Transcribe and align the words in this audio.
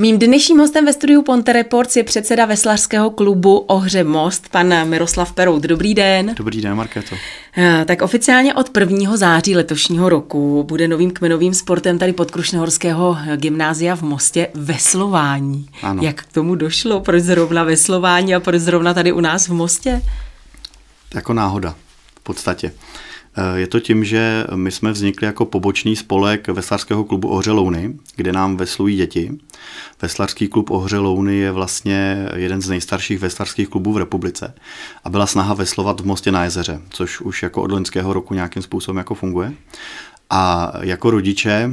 Mým 0.00 0.18
dnešním 0.18 0.58
hostem 0.58 0.84
ve 0.86 0.92
studiu 0.92 1.22
Ponte 1.22 1.52
Reports 1.52 1.96
je 1.96 2.04
předseda 2.04 2.46
veslařského 2.46 3.10
klubu 3.10 3.58
Ohře 3.58 4.04
Most, 4.04 4.48
pan 4.48 4.88
Miroslav 4.88 5.32
Perout. 5.32 5.62
Dobrý 5.62 5.94
den. 5.94 6.34
Dobrý 6.36 6.60
den, 6.60 6.74
Markéto. 6.74 7.16
Eh, 7.56 7.84
tak 7.84 8.02
oficiálně 8.02 8.54
od 8.54 8.76
1. 8.78 9.16
září 9.16 9.56
letošního 9.56 10.08
roku 10.08 10.64
bude 10.68 10.88
novým 10.88 11.10
kmenovým 11.10 11.54
sportem 11.54 11.98
tady 11.98 12.12
pod 12.12 12.30
Krušnohorského 12.30 13.18
gymnázia 13.36 13.96
v 13.96 14.02
Mostě 14.02 14.48
veslování. 14.54 15.68
Ano. 15.82 16.02
Jak 16.02 16.22
k 16.22 16.32
tomu 16.32 16.54
došlo? 16.54 17.00
Proč 17.00 17.22
zrovna 17.22 17.64
veslování 17.64 18.34
a 18.34 18.40
proč 18.40 18.60
zrovna 18.60 18.94
tady 18.94 19.12
u 19.12 19.20
nás 19.20 19.48
v 19.48 19.52
Mostě? 19.52 20.02
Jako 21.14 21.32
náhoda 21.32 21.74
v 22.20 22.22
podstatě. 22.22 22.72
Je 23.54 23.66
to 23.66 23.80
tím, 23.80 24.04
že 24.04 24.44
my 24.54 24.70
jsme 24.70 24.92
vznikli 24.92 25.26
jako 25.26 25.44
pobočný 25.44 25.96
spolek 25.96 26.48
Veslařského 26.48 27.04
klubu 27.04 27.28
Ohře 27.28 27.50
Louny, 27.50 27.94
kde 28.16 28.32
nám 28.32 28.56
veslují 28.56 28.96
děti. 28.96 29.38
Veslařský 30.02 30.48
klub 30.48 30.70
Ohře 30.70 30.98
Louny 30.98 31.36
je 31.36 31.52
vlastně 31.52 32.28
jeden 32.34 32.62
z 32.62 32.68
nejstarších 32.68 33.18
veslařských 33.18 33.68
klubů 33.68 33.92
v 33.92 33.98
republice 33.98 34.54
a 35.04 35.10
byla 35.10 35.26
snaha 35.26 35.54
veslovat 35.54 36.00
v 36.00 36.06
Mostě 36.06 36.32
na 36.32 36.44
jezeře, 36.44 36.80
což 36.90 37.20
už 37.20 37.42
jako 37.42 37.62
od 37.62 37.72
loňského 37.72 38.12
roku 38.12 38.34
nějakým 38.34 38.62
způsobem 38.62 38.98
jako 38.98 39.14
funguje. 39.14 39.52
A 40.30 40.72
jako 40.80 41.10
rodiče 41.10 41.70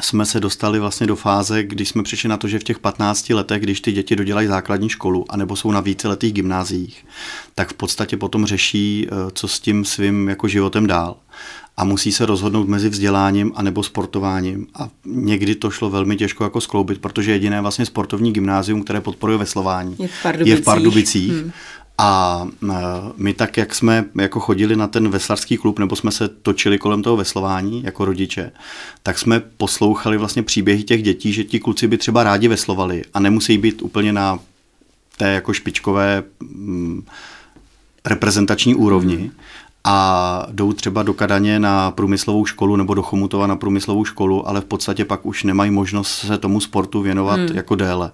jsme 0.00 0.26
se 0.26 0.40
dostali 0.40 0.78
vlastně 0.78 1.06
do 1.06 1.16
fáze, 1.16 1.62
když 1.62 1.88
jsme 1.88 2.02
přišli 2.02 2.28
na 2.28 2.36
to, 2.36 2.48
že 2.48 2.58
v 2.58 2.64
těch 2.64 2.78
15 2.78 3.30
letech, 3.30 3.62
když 3.62 3.80
ty 3.80 3.92
děti 3.92 4.16
dodělají 4.16 4.48
základní 4.48 4.88
školu, 4.88 5.24
anebo 5.28 5.56
jsou 5.56 5.70
na 5.70 5.80
víceletých 5.80 6.32
gymnáziích, 6.32 7.06
tak 7.54 7.72
v 7.72 7.74
podstatě 7.74 8.16
potom 8.16 8.46
řeší, 8.46 9.06
eh, 9.06 9.30
co 9.32 9.48
s 9.48 9.60
tím 9.60 9.84
svým 9.84 10.28
jako 10.28 10.48
životem 10.48 10.86
dál. 10.86 11.16
A 11.76 11.84
musí 11.84 12.12
se 12.12 12.26
rozhodnout 12.26 12.68
mezi 12.68 12.88
vzděláním 12.88 13.52
a 13.54 13.62
nebo 13.62 13.82
sportováním. 13.82 14.66
A 14.74 14.88
někdy 15.04 15.54
to 15.54 15.70
šlo 15.70 15.90
velmi 15.90 16.16
těžko 16.16 16.44
jako 16.44 16.60
skloubit, 16.60 16.98
protože 16.98 17.32
jediné 17.32 17.60
vlastně 17.60 17.86
sportovní 17.86 18.32
gymnázium, 18.32 18.82
které 18.82 19.00
podporuje 19.00 19.38
veslování, 19.38 19.96
je 19.98 20.08
v 20.08 20.22
Pardubicích. 20.22 20.50
Je 20.50 20.56
v 20.56 20.64
Pardubicích. 20.64 21.32
Hmm. 21.32 21.52
A 22.00 22.46
my 23.16 23.34
tak, 23.34 23.56
jak 23.56 23.74
jsme 23.74 24.04
jako 24.20 24.40
chodili 24.40 24.76
na 24.76 24.86
ten 24.86 25.08
veslarský 25.08 25.56
klub, 25.56 25.78
nebo 25.78 25.96
jsme 25.96 26.10
se 26.10 26.28
točili 26.28 26.78
kolem 26.78 27.02
toho 27.02 27.16
veslování 27.16 27.82
jako 27.82 28.04
rodiče, 28.04 28.52
tak 29.02 29.18
jsme 29.18 29.40
poslouchali 29.40 30.16
vlastně 30.16 30.42
příběhy 30.42 30.82
těch 30.82 31.02
dětí, 31.02 31.32
že 31.32 31.44
ti 31.44 31.60
kluci 31.60 31.86
by 31.86 31.98
třeba 31.98 32.22
rádi 32.22 32.48
veslovali 32.48 33.04
a 33.14 33.20
nemusí 33.20 33.58
být 33.58 33.82
úplně 33.82 34.12
na 34.12 34.38
té 35.16 35.32
jako 35.32 35.52
špičkové 35.52 36.22
mm, 36.40 37.02
reprezentační 38.04 38.74
úrovni 38.74 39.30
a 39.84 40.46
jdou 40.50 40.72
třeba 40.72 41.02
do 41.02 41.14
Kadaně 41.14 41.60
na 41.60 41.90
průmyslovou 41.90 42.46
školu 42.46 42.76
nebo 42.76 42.94
do 42.94 43.02
Chomutova 43.02 43.46
na 43.46 43.56
průmyslovou 43.56 44.04
školu, 44.04 44.48
ale 44.48 44.60
v 44.60 44.64
podstatě 44.64 45.04
pak 45.04 45.26
už 45.26 45.44
nemají 45.44 45.70
možnost 45.70 46.08
se 46.08 46.38
tomu 46.38 46.60
sportu 46.60 47.02
věnovat 47.02 47.40
hmm. 47.40 47.56
jako 47.56 47.74
déle 47.74 48.10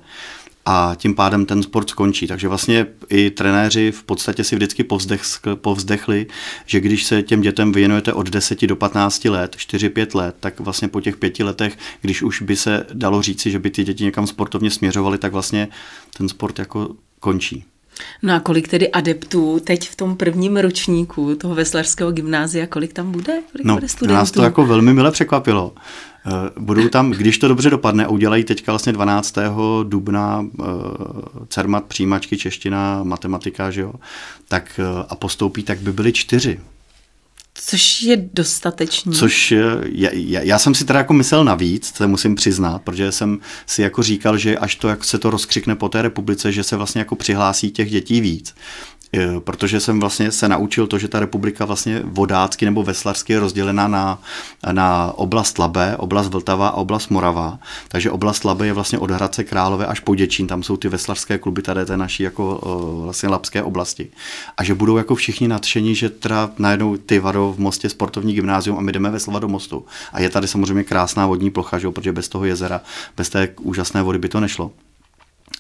a 0.67 0.95
tím 0.97 1.15
pádem 1.15 1.47
ten 1.47 1.63
sport 1.63 1.91
skončí. 1.91 2.27
Takže 2.27 2.49
vlastně 2.49 2.87
i 3.09 3.31
trenéři 3.31 3.93
v 3.93 4.03
podstatě 4.03 4.45
si 4.45 4.57
vždycky 4.57 4.85
povzdech, 4.85 5.23
povzdechli, 5.55 6.27
že 6.67 6.81
když 6.81 7.05
se 7.05 7.23
těm 7.23 7.41
dětem 7.41 7.73
věnujete 7.73 8.13
od 8.13 8.31
10 8.31 8.67
do 8.67 8.77
15 8.77 9.25
let, 9.25 9.57
4-5 9.57 10.17
let, 10.17 10.37
tak 10.41 10.61
vlastně 10.61 10.89
po 10.89 11.01
těch 11.01 11.17
pěti 11.17 11.43
letech, 11.43 11.79
když 12.01 12.23
už 12.23 12.43
by 12.43 12.57
se 12.57 12.87
dalo 12.93 13.23
říci, 13.23 13.51
že 13.51 13.59
by 13.59 13.71
ty 13.71 13.85
děti 13.85 14.05
někam 14.05 14.27
sportovně 14.27 14.71
směřovaly, 14.71 15.19
tak 15.19 15.33
vlastně 15.33 15.69
ten 16.17 16.29
sport 16.29 16.59
jako 16.59 16.97
končí. 17.21 17.65
No 18.23 18.35
a 18.35 18.41
kolik 18.41 18.69
tedy 18.69 18.91
adeptů 18.91 19.61
teď 19.65 19.89
v 19.89 19.97
tom 19.97 20.17
prvním 20.17 20.57
ročníku 20.57 21.35
toho 21.35 21.55
veslařského 21.55 22.13
gymnázia, 22.13 22.67
kolik 22.67 22.93
tam 22.93 23.13
bude? 23.13 23.33
Kolik 23.53 23.65
no, 23.65 23.75
bude 23.75 23.89
studentů? 23.89 24.15
nás 24.15 24.31
to 24.31 24.43
jako 24.43 24.67
velmi 24.67 24.95
mile 24.95 25.11
překvapilo. 25.11 25.73
Eh, 26.27 26.51
budou 26.61 26.89
tam, 26.89 27.11
když 27.11 27.39
to 27.39 27.49
dobře 27.49 27.71
dopadne, 27.71 28.09
udělají 28.09 28.45
teďka 28.45 28.73
vlastně 28.73 28.93
12. 28.93 29.35
dubna 29.83 30.41
uh, 30.41 30.67
CERMAT, 31.49 31.85
přijímačky, 31.85 32.37
čeština, 32.37 33.03
matematika, 33.03 33.71
že 33.71 33.81
jo, 33.81 33.93
tak 34.49 34.81
uh, 34.95 35.03
a 35.09 35.15
postoupí, 35.15 35.63
tak 35.63 35.79
by 35.79 35.93
byly 35.93 36.13
čtyři. 36.13 36.61
Což 37.67 38.03
je 38.03 38.17
dostatečný. 38.35 39.13
Což 39.13 39.55
já, 39.85 40.11
já, 40.13 40.41
já 40.41 40.59
jsem 40.59 40.75
si 40.75 40.85
teda 40.85 40.99
jako 40.99 41.13
myslel 41.13 41.45
navíc, 41.45 41.93
to 41.93 42.09
musím 42.09 42.35
přiznat, 42.35 42.83
protože 42.83 43.13
jsem 43.13 43.39
si 43.67 43.83
jako 43.83 44.03
říkal, 44.03 44.39
že 44.39 44.59
až 44.59 44.75
to, 44.75 44.89
jak 44.89 45.05
se 45.05 45.19
to 45.19 45.31
rozkřikne 45.31 45.77
po 45.77 45.89
té 45.89 46.03
republice, 46.03 46.53
že 46.53 46.63
se 46.63 46.77
vlastně 46.77 46.99
jako 46.99 47.17
přihlásí 47.17 47.71
těch 47.71 47.91
dětí 47.91 48.21
víc 48.21 48.55
protože 49.39 49.81
jsem 49.81 50.01
vlastně 50.01 50.33
se 50.33 50.49
naučil 50.49 50.87
to, 50.87 50.99
že 50.99 51.09
ta 51.09 51.21
republika 51.21 51.65
vlastně 51.65 52.01
vodácky 52.05 52.65
nebo 52.65 52.83
veslařsky 52.83 53.33
je 53.33 53.41
rozdělená 53.41 53.89
na, 53.89 54.23
na 54.73 55.13
oblast 55.17 55.59
Labe, 55.59 55.97
oblast 55.97 56.29
Vltava 56.29 56.69
a 56.69 56.73
oblast 56.73 57.11
Morava. 57.11 57.59
Takže 57.89 58.11
oblast 58.11 58.45
Labe 58.45 58.67
je 58.67 58.73
vlastně 58.73 58.99
od 58.99 59.11
Hradce 59.11 59.45
Králové 59.45 59.87
až 59.87 60.01
po 60.01 60.15
Děčín, 60.15 60.47
tam 60.47 60.63
jsou 60.63 60.77
ty 60.77 60.89
veslařské 60.89 61.39
kluby 61.39 61.63
tady 61.63 61.87
té 61.87 61.97
naší 61.97 62.23
jako 62.23 62.61
vlastně 63.05 63.29
labské 63.29 63.63
oblasti. 63.63 64.09
A 64.57 64.65
že 64.65 64.75
budou 64.75 64.97
jako 64.97 65.15
všichni 65.15 65.49
nadšení, 65.49 65.95
že 65.95 66.11
teda 66.11 66.51
najednou 66.59 66.97
ty 66.97 67.19
vado 67.19 67.53
v 67.53 67.59
Mostě 67.59 67.89
sportovní 67.89 68.35
gymnázium 68.35 68.79
a 68.79 68.81
my 68.81 68.93
jdeme 68.93 69.11
veslovat 69.11 69.43
do 69.43 69.49
mostu. 69.49 69.85
A 70.13 70.21
je 70.21 70.31
tady 70.31 70.49
samozřejmě 70.49 70.85
krásná 70.85 71.27
vodní 71.27 71.51
plocha, 71.51 71.79
že? 71.79 71.91
protože 71.91 72.13
bez 72.13 72.29
toho 72.29 72.45
jezera, 72.45 72.81
bez 73.17 73.29
té 73.29 73.49
úžasné 73.61 74.03
vody 74.03 74.19
by 74.19 74.29
to 74.29 74.41
nešlo 74.41 74.71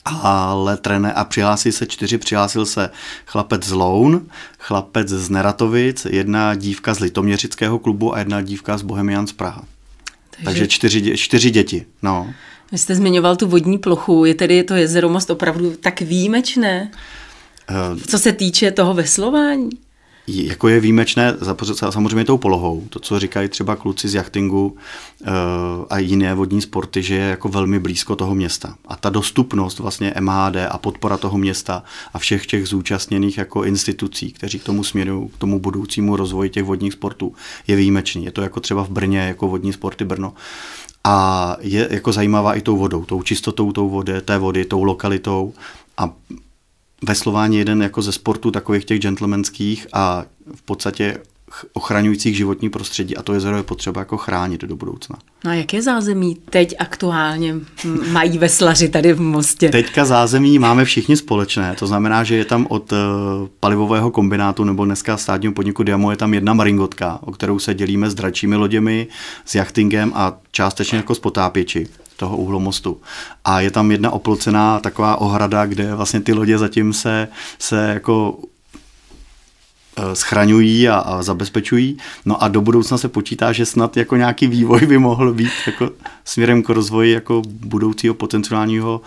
ale 0.04 0.76
trené 0.76 1.12
a 1.12 1.24
přihlásí 1.24 1.72
se 1.72 1.86
čtyři, 1.86 2.18
přihlásil 2.18 2.66
se 2.66 2.90
chlapec 3.26 3.64
z 3.64 3.72
Loun, 3.72 4.26
chlapec 4.58 5.08
z 5.08 5.30
Neratovic, 5.30 6.06
jedna 6.10 6.54
dívka 6.54 6.94
z 6.94 7.00
Litoměřického 7.00 7.78
klubu 7.78 8.14
a 8.14 8.18
jedna 8.18 8.42
dívka 8.42 8.78
z 8.78 8.82
Bohemian 8.82 9.26
z 9.26 9.32
Praha. 9.32 9.64
Takže, 10.30 10.44
Takže 10.44 10.66
čtyři, 10.66 11.16
čtyři 11.16 11.50
děti. 11.50 11.86
No. 12.02 12.34
Vy 12.72 12.78
jste 12.78 12.94
zmiňoval 12.94 13.36
tu 13.36 13.48
vodní 13.48 13.78
plochu, 13.78 14.24
je 14.24 14.34
tedy 14.34 14.62
to 14.62 14.74
jezero 14.74 15.08
Most 15.08 15.30
opravdu 15.30 15.76
tak 15.80 16.00
výjimečné? 16.00 16.90
Uh, 17.94 18.00
Co 18.00 18.18
se 18.18 18.32
týče 18.32 18.70
toho 18.70 18.94
veslování? 18.94 19.70
Jako 20.26 20.68
je 20.68 20.80
výjimečné 20.80 21.34
samozřejmě 21.90 22.24
tou 22.24 22.38
polohou, 22.38 22.82
to, 22.90 22.98
co 22.98 23.18
říkají 23.18 23.48
třeba 23.48 23.76
kluci 23.76 24.08
z 24.08 24.14
jachtingu 24.14 24.66
uh, 24.66 25.28
a 25.90 25.98
jiné 25.98 26.34
vodní 26.34 26.60
sporty, 26.60 27.02
že 27.02 27.14
je 27.14 27.30
jako 27.30 27.48
velmi 27.48 27.78
blízko 27.78 28.16
toho 28.16 28.34
města. 28.34 28.74
A 28.88 28.96
ta 28.96 29.10
dostupnost 29.10 29.78
vlastně 29.78 30.14
MHD 30.20 30.56
a 30.70 30.78
podpora 30.78 31.16
toho 31.16 31.38
města 31.38 31.82
a 32.14 32.18
všech 32.18 32.46
těch 32.46 32.68
zúčastněných 32.68 33.38
jako 33.38 33.64
institucí, 33.64 34.32
kteří 34.32 34.58
k 34.58 34.64
tomu 34.64 34.84
směrují, 34.84 35.28
k 35.28 35.38
tomu 35.38 35.60
budoucímu 35.60 36.16
rozvoji 36.16 36.50
těch 36.50 36.64
vodních 36.64 36.92
sportů, 36.92 37.34
je 37.66 37.76
výjimečný. 37.76 38.24
Je 38.24 38.30
to 38.30 38.42
jako 38.42 38.60
třeba 38.60 38.84
v 38.84 38.90
Brně, 38.90 39.18
jako 39.18 39.48
vodní 39.48 39.72
sporty 39.72 40.04
Brno. 40.04 40.32
A 41.04 41.56
je 41.60 41.88
jako 41.90 42.12
zajímavá 42.12 42.54
i 42.54 42.60
tou 42.60 42.76
vodou, 42.76 43.04
tou 43.04 43.22
čistotou 43.22 43.72
tou 43.72 43.88
vody, 43.88 44.20
té 44.20 44.38
vody, 44.38 44.64
tou 44.64 44.84
lokalitou 44.84 45.54
a 45.96 46.10
veslování 47.04 47.56
jeden 47.56 47.82
jako 47.82 48.02
ze 48.02 48.12
sportů 48.12 48.50
takových 48.50 48.84
těch 48.84 49.00
gentlemanských 49.00 49.86
a 49.92 50.24
v 50.54 50.62
podstatě 50.62 51.18
ochraňujících 51.72 52.36
životní 52.36 52.70
prostředí 52.70 53.16
a 53.16 53.22
to 53.22 53.34
jezero 53.34 53.56
je 53.56 53.62
potřeba 53.62 54.00
jako 54.00 54.16
chránit 54.16 54.60
do 54.60 54.76
budoucna. 54.76 55.16
No 55.44 55.50
a 55.50 55.54
jaké 55.54 55.82
zázemí 55.82 56.36
teď 56.50 56.74
aktuálně 56.78 57.54
mají 58.12 58.38
veslaři 58.38 58.88
tady 58.88 59.12
v 59.12 59.20
Mostě? 59.20 59.68
Teďka 59.68 60.04
zázemí 60.04 60.58
máme 60.58 60.84
všichni 60.84 61.16
společné, 61.16 61.76
to 61.78 61.86
znamená, 61.86 62.24
že 62.24 62.36
je 62.36 62.44
tam 62.44 62.66
od 62.70 62.92
uh, 62.92 62.98
palivového 63.60 64.10
kombinátu 64.10 64.64
nebo 64.64 64.84
dneska 64.84 65.16
státního 65.16 65.52
podniku 65.52 65.82
Diamo 65.82 66.10
je 66.10 66.16
tam 66.16 66.34
jedna 66.34 66.54
maringotka, 66.54 67.18
o 67.22 67.32
kterou 67.32 67.58
se 67.58 67.74
dělíme 67.74 68.10
s 68.10 68.14
dračími 68.14 68.56
loděmi, 68.56 69.06
s 69.44 69.54
jachtingem 69.54 70.12
a 70.14 70.36
částečně 70.50 70.96
jako 70.96 71.14
s 71.14 71.18
potápěči 71.18 71.86
toho 72.16 72.36
úhlomostu. 72.36 73.00
A 73.44 73.60
je 73.60 73.70
tam 73.70 73.90
jedna 73.90 74.10
oplocená 74.10 74.80
taková 74.80 75.16
ohrada, 75.16 75.66
kde 75.66 75.94
vlastně 75.94 76.20
ty 76.20 76.32
lodě 76.32 76.58
zatím 76.58 76.92
se, 76.92 77.28
se 77.58 77.90
jako 77.94 78.38
eh, 79.96 80.14
schraňují 80.14 80.88
a, 80.88 80.96
a 80.96 81.22
zabezpečují. 81.22 81.98
No 82.24 82.42
a 82.42 82.48
do 82.48 82.60
budoucna 82.60 82.98
se 82.98 83.08
počítá, 83.08 83.52
že 83.52 83.66
snad 83.66 83.96
jako 83.96 84.16
nějaký 84.16 84.46
vývoj 84.46 84.86
by 84.86 84.98
mohl 84.98 85.32
být 85.32 85.52
jako 85.66 85.90
směrem 86.24 86.62
k 86.62 86.68
rozvoji 86.68 87.12
jako 87.12 87.42
budoucího 87.46 88.14
potenciálního 88.14 89.00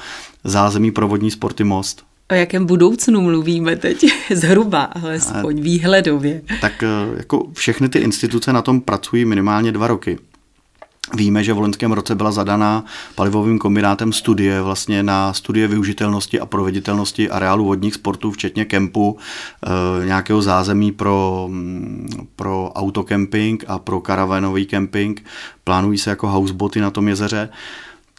zázemí 0.44 0.92
pro 0.92 1.08
vodní 1.08 1.32
sporty 1.32 1.64
most. 1.64 2.08
O 2.32 2.34
jakém 2.34 2.66
budoucnu 2.66 3.22
mluvíme 3.22 3.76
teď? 3.76 4.06
Zhruba, 4.34 4.82
alespoň 4.82 5.62
výhledově. 5.62 6.42
Tak 6.62 6.84
eh, 6.84 6.88
jako 7.18 7.48
všechny 7.54 7.90
ty 7.90 8.00
instituce 8.00 8.54
na 8.54 8.62
tom 8.62 8.82
pracují 8.82 9.26
minimálně 9.26 9.72
dva 9.72 9.88
roky. 9.88 10.18
Víme, 11.16 11.44
že 11.44 11.54
v 11.54 11.60
loňském 11.60 11.92
roce 11.92 12.16
byla 12.16 12.32
zadaná 12.32 12.86
palivovým 13.16 13.60
kombinátem 13.60 14.14
studie 14.14 14.62
vlastně 14.62 15.04
na 15.04 15.34
studie 15.34 15.68
využitelnosti 15.68 16.40
a 16.40 16.46
proveditelnosti 16.46 17.30
areálu 17.30 17.66
vodních 17.66 17.94
sportů, 17.94 18.32
včetně 18.32 18.66
kempu, 18.66 19.18
e, 20.02 20.06
nějakého 20.06 20.42
zázemí 20.42 20.92
pro, 20.92 21.48
mm, 21.52 22.28
pro 22.36 22.72
autokemping 22.76 23.64
a 23.68 23.80
pro 23.80 24.00
karavanový 24.00 24.66
kemping. 24.66 25.26
Plánují 25.64 25.98
se 25.98 26.10
jako 26.10 26.28
houseboty 26.28 26.82
na 26.82 26.92
tom 26.92 27.08
jezeře. 27.08 27.50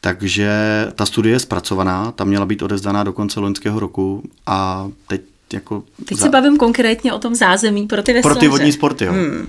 Takže 0.01 0.53
ta 0.95 1.07
studie 1.07 1.35
je 1.35 1.41
zpracovaná, 1.41 2.13
ta 2.13 2.25
měla 2.25 2.47
být 2.47 2.63
odezdaná 2.63 3.05
do 3.05 3.13
konce 3.13 3.41
loňského 3.41 3.81
roku 3.81 4.23
a 4.47 4.89
teď 5.07 5.21
jako... 5.53 5.83
Teď 6.05 6.19
za... 6.19 6.25
se 6.25 6.31
bavím 6.31 6.57
konkrétně 6.57 7.13
o 7.13 7.19
tom 7.19 7.35
zázemí 7.35 7.87
pro 7.87 8.03
ty 8.03 8.13
veslaře. 8.13 8.35
Pro 8.35 8.41
ty 8.41 8.49
vodní 8.49 8.73
sporty, 8.73 9.05
jo. 9.05 9.13
Hmm. 9.13 9.49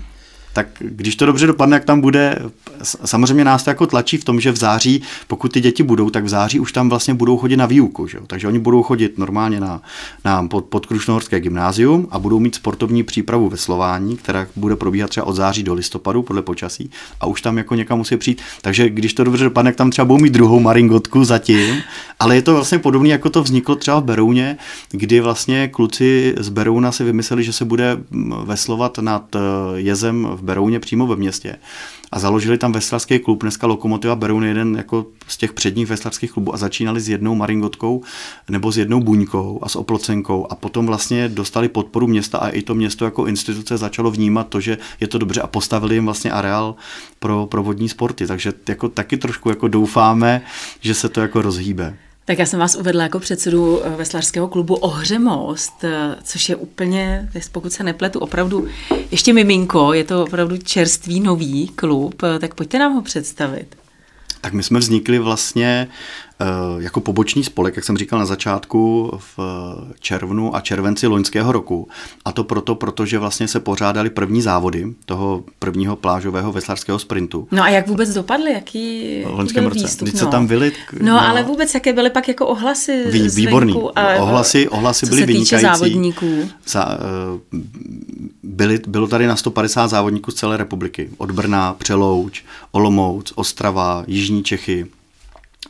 Tak 0.53 0.67
když 0.79 1.15
to 1.15 1.25
dobře 1.25 1.47
dopadne, 1.47 1.75
jak 1.75 1.85
tam 1.85 2.01
bude, 2.01 2.39
samozřejmě 2.83 3.45
nás 3.45 3.63
to 3.63 3.69
jako 3.69 3.87
tlačí 3.87 4.17
v 4.17 4.23
tom, 4.23 4.39
že 4.39 4.51
v 4.51 4.55
září, 4.55 5.01
pokud 5.27 5.53
ty 5.53 5.61
děti 5.61 5.83
budou, 5.83 6.09
tak 6.09 6.23
v 6.23 6.29
září 6.29 6.59
už 6.59 6.71
tam 6.71 6.89
vlastně 6.89 7.13
budou 7.13 7.37
chodit 7.37 7.57
na 7.57 7.65
výuku, 7.65 8.07
že? 8.07 8.17
takže 8.27 8.47
oni 8.47 8.59
budou 8.59 8.83
chodit 8.83 9.17
normálně 9.17 9.59
na, 9.59 9.81
na 10.25 10.47
pod, 10.47 10.65
podkrušnohorské 10.65 11.39
gymnázium 11.39 12.07
a 12.11 12.19
budou 12.19 12.39
mít 12.39 12.55
sportovní 12.55 13.03
přípravu 13.03 13.49
ve 13.49 13.57
Slování, 13.57 14.17
která 14.17 14.47
bude 14.55 14.75
probíhat 14.75 15.09
třeba 15.09 15.25
od 15.25 15.33
září 15.33 15.63
do 15.63 15.73
listopadu 15.73 16.23
podle 16.23 16.41
počasí 16.41 16.91
a 17.19 17.25
už 17.25 17.41
tam 17.41 17.57
jako 17.57 17.75
někam 17.75 17.97
musí 17.97 18.17
přijít. 18.17 18.41
Takže 18.61 18.89
když 18.89 19.13
to 19.13 19.23
dobře 19.23 19.43
dopadne, 19.43 19.73
tam 19.73 19.89
třeba 19.89 20.05
budou 20.05 20.19
mít 20.19 20.33
druhou 20.33 20.59
maringotku 20.59 21.23
zatím, 21.23 21.81
ale 22.19 22.35
je 22.35 22.41
to 22.41 22.53
vlastně 22.53 22.79
podobné, 22.79 23.09
jako 23.09 23.29
to 23.29 23.43
vzniklo 23.43 23.75
třeba 23.75 23.99
v 23.99 24.03
Berouně, 24.03 24.57
kdy 24.91 25.19
vlastně 25.19 25.67
kluci 25.67 26.35
z 26.37 26.49
Berouna 26.49 26.91
si 26.91 27.03
vymysleli, 27.03 27.43
že 27.43 27.53
se 27.53 27.65
bude 27.65 27.97
veslovat 28.43 28.97
nad 28.97 29.35
eh, 29.35 29.39
jezem 29.75 30.38
v 30.39 30.43
Berouně 30.43 30.79
přímo 30.79 31.07
ve 31.07 31.15
městě. 31.15 31.55
A 32.11 32.19
založili 32.19 32.57
tam 32.57 32.71
veslarský 32.71 33.19
klub, 33.19 33.41
dneska 33.41 33.67
Lokomotiva 33.67 34.15
Beroun 34.15 34.43
jeden 34.43 34.75
jako 34.75 35.05
z 35.27 35.37
těch 35.37 35.53
předních 35.53 35.87
veslarských 35.87 36.31
klubů. 36.31 36.53
A 36.53 36.57
začínali 36.57 37.01
s 37.01 37.09
jednou 37.09 37.35
maringotkou 37.35 38.03
nebo 38.49 38.71
s 38.71 38.77
jednou 38.77 38.99
buňkou 38.99 39.59
a 39.61 39.69
s 39.69 39.75
oplocenkou. 39.75 40.47
A 40.49 40.55
potom 40.55 40.85
vlastně 40.85 41.29
dostali 41.29 41.69
podporu 41.69 42.07
města 42.07 42.37
a 42.37 42.49
i 42.49 42.61
to 42.61 42.75
město 42.75 43.05
jako 43.05 43.25
instituce 43.25 43.77
začalo 43.77 44.11
vnímat 44.11 44.47
to, 44.47 44.61
že 44.61 44.77
je 44.99 45.07
to 45.07 45.17
dobře 45.17 45.41
a 45.41 45.47
postavili 45.47 45.95
jim 45.95 46.05
vlastně 46.05 46.31
areál 46.31 46.75
pro, 47.19 47.45
pro 47.45 47.63
vodní 47.63 47.89
sporty, 47.89 48.27
takže 48.27 48.53
jako 48.69 48.89
taky 48.89 49.17
trošku 49.17 49.49
jako 49.49 49.67
doufáme, 49.67 50.41
že 50.81 50.93
se 50.93 51.09
to 51.09 51.21
jako 51.21 51.41
rozhýbe. 51.41 51.97
Tak 52.29 52.39
já 52.39 52.45
jsem 52.45 52.59
vás 52.59 52.75
uvedla 52.75 53.03
jako 53.03 53.19
předsedu 53.19 53.81
eh, 53.83 53.89
veslářského 53.89 54.47
klubu 54.47 54.75
Ohřemost, 54.75 55.83
eh, 55.83 56.15
což 56.23 56.49
je 56.49 56.55
úplně, 56.55 57.29
pokud 57.51 57.73
se 57.73 57.83
nepletu, 57.83 58.19
opravdu 58.19 58.67
ještě 59.11 59.33
miminko, 59.33 59.93
je 59.93 60.03
to 60.03 60.23
opravdu 60.23 60.57
čerstvý 60.57 61.19
nový 61.19 61.67
klub, 61.67 62.23
eh, 62.23 62.39
tak 62.39 62.53
pojďte 62.53 62.79
nám 62.79 62.93
ho 62.93 63.01
představit. 63.01 63.75
Tak 64.41 64.53
my 64.53 64.63
jsme 64.63 64.79
vznikli 64.79 65.19
vlastně 65.19 65.87
jako 66.77 67.01
pobočný 67.01 67.43
spolek, 67.43 67.75
jak 67.75 67.85
jsem 67.85 67.97
říkal 67.97 68.19
na 68.19 68.25
začátku, 68.25 69.11
v 69.17 69.39
červnu 69.99 70.55
a 70.55 70.61
červenci 70.61 71.07
loňského 71.07 71.51
roku. 71.51 71.87
A 72.25 72.31
to 72.31 72.43
proto, 72.43 72.75
protože 72.75 73.19
vlastně 73.19 73.47
se 73.47 73.59
pořádali 73.59 74.09
první 74.09 74.41
závody 74.41 74.93
toho 75.05 75.43
prvního 75.59 75.95
plážového 75.95 76.51
veslarského 76.51 76.99
sprintu. 76.99 77.47
No 77.51 77.63
a 77.63 77.69
jak 77.69 77.87
vůbec 77.87 78.13
dopadly? 78.13 78.53
Jaký, 78.53 79.23
loňském 79.25 79.65
roce. 79.65 79.83
výstup? 79.83 80.07
Když 80.07 80.13
no. 80.13 80.19
se 80.19 80.25
tam 80.25 80.47
vyli, 80.47 80.71
no, 81.01 81.13
no, 81.13 81.21
ale 81.21 81.43
vůbec 81.43 81.73
jaké 81.73 81.93
byly 81.93 82.09
pak 82.09 82.27
jako 82.27 82.47
ohlasy 82.47 83.03
Vý, 83.11 83.29
Výborný. 83.29 83.75
A, 83.95 84.15
ohlasy, 84.15 84.69
ohlasy 84.69 85.05
byly 85.05 85.25
vynikající. 85.25 85.67
závodníků. 85.67 86.49
Za, 86.67 86.87
uh, 86.87 87.61
byly, 88.43 88.79
bylo 88.87 89.07
tady 89.07 89.27
na 89.27 89.35
150 89.35 89.87
závodníků 89.87 90.31
z 90.31 90.35
celé 90.35 90.57
republiky. 90.57 91.09
Od 91.17 91.31
Brna, 91.31 91.73
Přelouč, 91.73 92.43
Olomouc, 92.71 93.33
Ostrava, 93.35 94.03
Jižní 94.07 94.43
Čechy, 94.43 94.87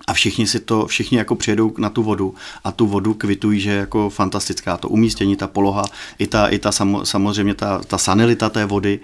a 0.07 0.13
všichni 0.13 0.48
si 0.48 0.60
to, 0.60 0.88
všichni 0.88 1.18
jako 1.18 1.36
přijedou 1.36 1.74
na 1.78 1.90
tu 1.90 2.04
vodu 2.04 2.36
a 2.63 2.72
tu 2.72 2.88
vodu 2.88 3.13
kvitují, 3.13 3.60
že 3.60 3.69
je 3.69 3.78
jako 3.78 4.10
fantastická. 4.10 4.78
To 4.78 4.90
umístění, 4.90 5.36
ta 5.36 5.48
poloha, 5.48 5.86
i 6.19 6.28
ta, 6.28 6.48
i 6.48 6.60
ta 6.60 6.72
samo, 6.72 7.06
samozřejmě 7.06 7.54
ta, 7.54 7.81
ta 7.88 7.98
sanilita 7.98 8.50
té 8.50 8.66
vody 8.66 9.00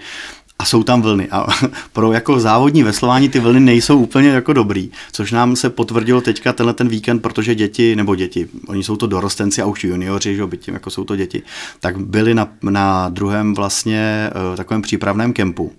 a 0.59 0.65
jsou 0.65 0.83
tam 0.83 1.01
vlny. 1.01 1.29
A 1.29 1.47
pro 1.93 2.11
jako 2.11 2.39
závodní 2.39 2.83
veslování 2.83 3.29
ty 3.29 3.39
vlny 3.39 3.59
nejsou 3.59 3.99
úplně 3.99 4.29
jako 4.29 4.53
dobrý, 4.53 4.91
což 5.11 5.31
nám 5.31 5.55
se 5.55 5.69
potvrdilo 5.69 6.21
teďka 6.21 6.53
tenhle 6.53 6.73
ten 6.73 6.87
víkend, 6.87 7.19
protože 7.19 7.55
děti, 7.55 7.95
nebo 7.95 8.15
děti, 8.15 8.47
oni 8.67 8.83
jsou 8.83 8.95
to 8.95 9.07
dorostenci 9.07 9.61
a 9.61 9.65
už 9.65 9.83
junioři, 9.83 10.35
že 10.35 10.47
byť 10.47 10.65
tím, 10.65 10.73
jako 10.73 10.89
jsou 10.89 11.03
to 11.03 11.15
děti, 11.15 11.43
tak 11.79 11.97
byli 11.99 12.33
na, 12.33 12.47
na 12.61 13.09
druhém 13.09 13.53
vlastně 13.53 14.29
uh, 14.51 14.55
takovém 14.55 14.81
přípravném 14.81 15.33
kempu 15.33 15.71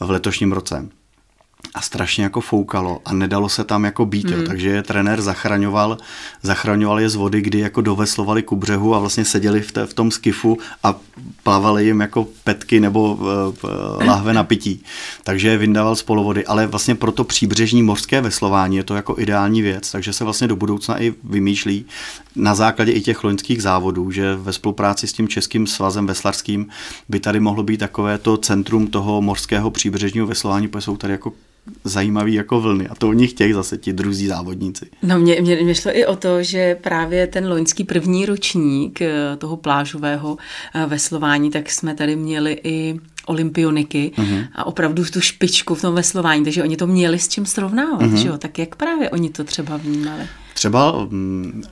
v 0.00 0.10
letošním 0.10 0.52
roce 0.52 0.88
a 1.74 1.80
strašně 1.80 2.24
jako 2.24 2.40
foukalo 2.40 3.00
a 3.04 3.12
nedalo 3.12 3.48
se 3.48 3.64
tam 3.64 3.84
jako 3.84 4.06
být, 4.06 4.26
mm. 4.26 4.32
jo. 4.32 4.38
Hmm. 4.38 4.46
takže 4.46 4.68
je 4.68 4.82
trenér 4.82 5.22
zachraňoval, 5.22 5.98
zachraňoval 6.42 7.00
je 7.00 7.08
z 7.08 7.14
vody, 7.14 7.40
kdy 7.40 7.58
jako 7.58 7.80
doveslovali 7.80 8.42
ku 8.42 8.56
břehu 8.56 8.94
a 8.94 8.98
vlastně 8.98 9.24
seděli 9.24 9.60
v, 9.60 9.72
te, 9.72 9.86
v 9.86 9.94
tom 9.94 10.10
skifu 10.10 10.58
a 10.82 10.94
plavali 11.42 11.84
jim 11.84 12.00
jako 12.00 12.26
petky 12.44 12.80
nebo 12.80 13.14
uh, 13.14 14.06
lahve 14.06 14.32
na 14.32 14.44
pití. 14.44 14.82
Takže 15.24 15.48
je 15.48 15.58
vyndával 15.58 15.96
z 15.96 16.02
polovody, 16.02 16.46
ale 16.46 16.66
vlastně 16.66 16.94
pro 16.94 17.12
to 17.12 17.24
příbřežní 17.24 17.82
mořské 17.82 18.20
veslování 18.20 18.76
je 18.76 18.84
to 18.84 18.94
jako 18.94 19.14
ideální 19.18 19.62
věc, 19.62 19.92
takže 19.92 20.12
se 20.12 20.24
vlastně 20.24 20.48
do 20.48 20.56
budoucna 20.56 21.02
i 21.02 21.14
vymýšlí 21.24 21.84
na 22.36 22.54
základě 22.54 22.92
i 22.92 23.00
těch 23.00 23.24
loňských 23.24 23.62
závodů, 23.62 24.10
že 24.10 24.34
ve 24.34 24.52
spolupráci 24.52 25.06
s 25.06 25.12
tím 25.12 25.28
Českým 25.28 25.66
svazem 25.66 26.06
veslarským 26.06 26.66
by 27.08 27.20
tady 27.20 27.40
mohlo 27.40 27.62
být 27.62 27.76
takové 27.76 28.18
to 28.18 28.36
centrum 28.36 28.86
toho 28.86 29.22
mořského 29.22 29.70
příbřežního 29.70 30.26
veslování, 30.26 30.68
protože 30.68 30.84
jsou 30.84 30.96
tady 30.96 31.12
jako 31.12 31.32
zajímavý 31.84 32.34
jako 32.34 32.60
vlny 32.60 32.88
a 32.88 32.94
to 32.94 33.08
oni 33.08 33.26
chtějí 33.26 33.52
zase 33.52 33.78
ti 33.78 33.92
druzí 33.92 34.26
závodníci. 34.26 34.86
No 35.02 35.18
mě, 35.18 35.40
mě, 35.40 35.56
mě 35.56 35.74
šlo 35.74 35.96
i 35.96 36.06
o 36.06 36.16
to, 36.16 36.42
že 36.42 36.74
právě 36.74 37.26
ten 37.26 37.48
loňský 37.48 37.84
první 37.84 38.26
ročník 38.26 39.02
eh, 39.02 39.36
toho 39.38 39.56
plážového 39.56 40.36
eh, 40.74 40.86
veslování, 40.86 41.50
tak 41.50 41.70
jsme 41.70 41.94
tady 41.94 42.16
měli 42.16 42.60
i 42.64 43.00
olympioniky 43.26 44.12
uh-huh. 44.16 44.46
a 44.54 44.66
opravdu 44.66 45.04
tu 45.04 45.20
špičku 45.20 45.74
v 45.74 45.80
tom 45.80 45.94
veslování, 45.94 46.44
takže 46.44 46.62
oni 46.62 46.76
to 46.76 46.86
měli 46.86 47.18
s 47.18 47.28
čím 47.28 47.46
srovnávat, 47.46 48.02
uh-huh. 48.02 48.16
že 48.16 48.28
jo? 48.28 48.38
Tak 48.38 48.58
jak 48.58 48.76
právě 48.76 49.10
oni 49.10 49.30
to 49.30 49.44
třeba 49.44 49.76
vnímali? 49.76 50.22
Třeba 50.54 51.06
mm, 51.10 51.62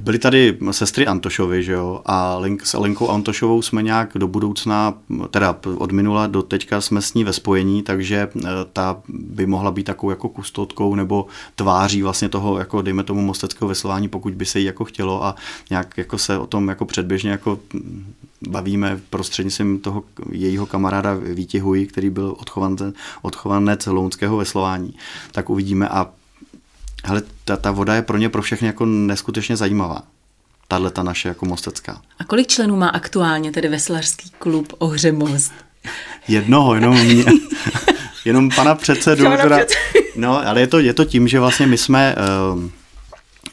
byly 0.00 0.18
tady 0.18 0.58
sestry 0.70 1.06
Antošovy, 1.06 1.62
že 1.62 1.72
jo, 1.72 2.00
a 2.06 2.38
Link, 2.38 2.66
s 2.66 2.78
Lenkou 2.78 3.08
Antošovou 3.08 3.62
jsme 3.62 3.82
nějak 3.82 4.10
do 4.14 4.26
budoucna, 4.28 4.94
teda 5.30 5.58
od 5.76 5.92
minula 5.92 6.26
do 6.26 6.42
teďka 6.42 6.80
jsme 6.80 7.02
s 7.02 7.14
ní 7.14 7.24
ve 7.24 7.32
spojení, 7.32 7.82
takže 7.82 8.16
e, 8.16 8.48
ta 8.72 9.00
by 9.08 9.46
mohla 9.46 9.70
být 9.70 9.84
takovou 9.84 10.10
jako 10.10 10.28
kustotkou 10.28 10.94
nebo 10.94 11.26
tváří 11.54 12.02
vlastně 12.02 12.28
toho, 12.28 12.58
jako 12.58 12.82
dejme 12.82 13.02
tomu 13.02 13.20
mosteckého 13.20 13.68
veslování, 13.68 14.08
pokud 14.08 14.34
by 14.34 14.44
se 14.44 14.58
jí 14.58 14.64
jako 14.64 14.84
chtělo 14.84 15.24
a 15.24 15.34
nějak 15.70 15.98
jako 15.98 16.18
se 16.18 16.38
o 16.38 16.46
tom 16.46 16.68
jako 16.68 16.84
předběžně 16.84 17.30
jako 17.30 17.58
bavíme 18.48 19.00
prostřednictvím 19.10 19.78
toho 19.78 20.04
jejího 20.32 20.66
kamaráda 20.66 21.14
Víti 21.14 21.58
Huj, 21.58 21.86
který 21.86 22.10
byl 22.10 22.34
odchovanec, 22.38 22.82
odchovanec 23.22 23.86
lounského 23.86 24.36
veslování, 24.36 24.94
tak 25.32 25.50
uvidíme 25.50 25.88
a 25.88 26.06
hele, 27.04 27.22
ta, 27.44 27.56
ta 27.56 27.70
voda 27.70 27.94
je 27.94 28.02
pro 28.02 28.18
ně 28.18 28.28
pro 28.28 28.42
všechny 28.42 28.66
jako 28.66 28.86
neskutečně 28.86 29.56
zajímavá. 29.56 30.02
Tahle 30.68 30.90
ta 30.90 31.02
naše 31.02 31.28
jako 31.28 31.46
mostecká. 31.46 32.02
A 32.18 32.24
kolik 32.24 32.46
členů 32.46 32.76
má 32.76 32.88
aktuálně 32.88 33.52
tedy 33.52 33.68
veslařský 33.68 34.30
klub 34.38 34.72
Ohře 34.78 35.12
Most? 35.12 35.52
Jednoho, 36.28 36.74
jenom 36.74 37.00
mě. 37.04 37.24
jenom 38.24 38.50
pana 38.56 38.74
předsedu. 38.74 39.24
Teda, 39.24 39.58
no, 40.16 40.48
ale 40.48 40.60
je 40.60 40.66
to, 40.66 40.78
je 40.78 40.94
to 40.94 41.04
tím, 41.04 41.28
že 41.28 41.40
vlastně 41.40 41.66
my 41.66 41.78
jsme... 41.78 42.14
Uh, 42.54 42.70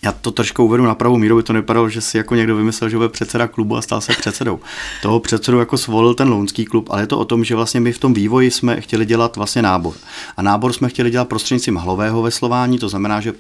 já 0.05 0.11
to 0.11 0.31
trošku 0.31 0.65
uvedu 0.65 0.83
na 0.83 0.95
pravou 0.95 1.17
míru, 1.17 1.35
by 1.35 1.43
to 1.43 1.53
nepadalo, 1.53 1.89
že 1.89 2.01
si 2.01 2.17
jako 2.17 2.35
někdo 2.35 2.55
vymyslel, 2.55 2.89
že 2.89 2.97
bude 2.97 3.09
předseda 3.09 3.47
klubu 3.47 3.77
a 3.77 3.81
stal 3.81 4.01
se 4.01 4.13
předsedou. 4.19 4.59
Toho 5.01 5.19
předsedu 5.19 5.59
jako 5.59 5.77
svolil 5.77 6.13
ten 6.13 6.29
lounský 6.29 6.65
klub, 6.65 6.89
ale 6.91 7.01
je 7.01 7.07
to 7.07 7.19
o 7.19 7.25
tom, 7.25 7.43
že 7.43 7.55
vlastně 7.55 7.79
my 7.79 7.91
v 7.91 7.99
tom 7.99 8.13
vývoji 8.13 8.51
jsme 8.51 8.81
chtěli 8.81 9.05
dělat 9.05 9.35
vlastně 9.35 9.61
nábor. 9.61 9.93
A 10.37 10.41
nábor 10.41 10.73
jsme 10.73 10.89
chtěli 10.89 11.11
dělat 11.11 11.27
prostřednictvím 11.27 11.75
hlového 11.75 12.21
veslování, 12.21 12.79
to 12.79 12.89
znamená, 12.89 13.21
že 13.21 13.33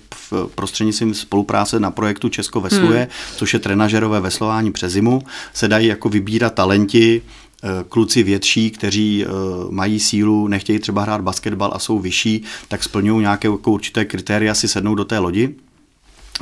prostřednictvím 0.55 1.13
spolupráce 1.13 1.79
na 1.79 1.91
projektu 1.91 2.29
Česko 2.29 2.61
vesluje, 2.61 2.99
hmm. 2.99 3.09
což 3.35 3.53
je 3.53 3.59
trenažerové 3.59 4.19
veslování 4.19 4.71
přes 4.71 4.93
zimu, 4.93 5.21
se 5.53 5.67
dají 5.67 5.87
jako 5.87 6.09
vybírat 6.09 6.53
talenti, 6.53 7.21
eh, 7.63 7.67
kluci 7.89 8.23
větší, 8.23 8.71
kteří 8.71 9.25
uh, 9.25 9.71
mají 9.71 9.99
sílu, 9.99 10.47
nechtějí 10.47 10.79
třeba 10.79 11.01
hrát 11.01 11.21
basketbal 11.21 11.71
a 11.73 11.79
jsou 11.79 11.99
vyšší, 11.99 12.43
tak 12.67 12.83
splňují 12.83 13.21
nějaké 13.21 13.47
jako 13.47 13.71
určité 13.71 14.05
kritéria, 14.05 14.55
si 14.55 14.67
sednou 14.67 14.95
do 14.95 15.05
té 15.05 15.19
lodi 15.19 15.55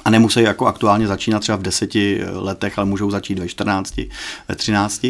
a 0.05 0.10
nemusí 0.10 0.41
jako 0.41 0.65
aktuálně 0.65 1.07
začínat 1.07 1.39
třeba 1.39 1.55
v 1.55 1.62
deseti 1.62 2.21
letech, 2.33 2.77
ale 2.79 2.86
můžou 2.86 3.12
začít 3.12 3.39
ve 3.39 3.48
14, 3.48 3.98
ve 4.48 4.55
13. 4.55 5.05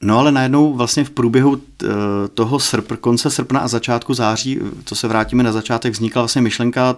No 0.00 0.18
ale 0.18 0.32
najednou 0.32 0.74
vlastně 0.74 1.04
v 1.04 1.10
průběhu 1.10 1.60
eh, 1.82 1.86
toho 2.34 2.60
srp, 2.60 2.92
konce 3.00 3.30
srpna 3.30 3.60
a 3.60 3.68
začátku 3.68 4.14
září, 4.14 4.58
co 4.84 4.94
se 4.94 5.08
vrátíme 5.08 5.42
na 5.42 5.52
začátek, 5.52 5.92
vznikla 5.92 6.22
vlastně 6.22 6.42
myšlenka 6.42 6.96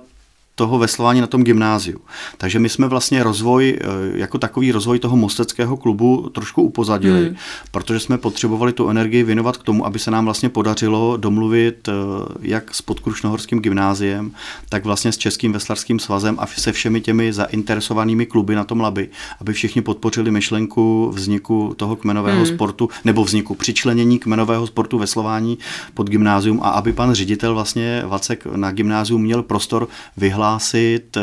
toho 0.59 0.79
veslování 0.79 1.21
na 1.21 1.27
tom 1.27 1.45
gymnáziu. 1.45 2.01
Takže 2.39 2.59
my 2.59 2.69
jsme 2.69 2.89
vlastně 2.89 3.23
rozvoj, 3.23 3.79
eh, 3.81 3.87
jako 4.15 4.39
takový 4.39 4.73
rozvoj 4.73 4.99
toho 4.99 5.17
mosteckého 5.17 5.77
klubu 5.77 6.29
trošku 6.35 6.63
upozadili, 6.63 7.27
hmm. 7.27 7.37
protože 7.71 8.01
jsme 8.01 8.19
potřebovali 8.19 8.73
tu 8.73 8.89
energii 8.89 9.23
věnovat 9.23 9.57
k 9.57 9.63
tomu, 9.63 9.87
aby 9.87 9.99
se 9.99 10.11
nám 10.11 10.25
vlastně 10.25 10.49
podařilo 10.49 11.17
domluvit 11.17 11.89
eh, 11.89 11.93
jak 12.41 12.75
s 12.75 12.83
podkrušnohorským 12.83 13.61
gymnáziem, 13.61 14.33
tak 14.69 14.85
vlastně 14.85 15.13
s 15.13 15.19
Českým 15.19 15.53
veslarským 15.53 15.99
svazem 15.99 16.37
a 16.41 16.47
se 16.47 16.73
všemi 16.73 17.01
těmi 17.01 17.33
zainteresovanými 17.33 18.27
kluby 18.27 18.55
na 18.55 18.65
tom 18.65 18.81
laby, 18.81 19.09
aby 19.41 19.53
všichni 19.53 19.83
podpořili 19.83 20.31
myšlenku 20.31 21.13
vzniku 21.15 21.75
toho 21.77 21.97
kmenového 21.97 22.45
hmm. 22.45 22.47
sportu 22.47 22.89
nebo 23.05 23.25
vzniku 23.25 23.55
přičlenění 23.55 24.19
kmenového 24.19 24.67
sportu 24.67 24.99
veslování 24.99 25.59
pod 25.95 26.11
gymnázium 26.11 26.61
a 26.63 26.69
aby 26.69 26.93
pan 26.93 27.13
ředitel 27.15 27.55
vlastně 27.55 28.03
Vacek 28.07 28.47
na 28.47 28.71
gymnázium 28.71 29.23
měl 29.23 29.43
prostor 29.43 29.89
vyhlásit 30.17 30.46
vyhlásit 30.47 31.19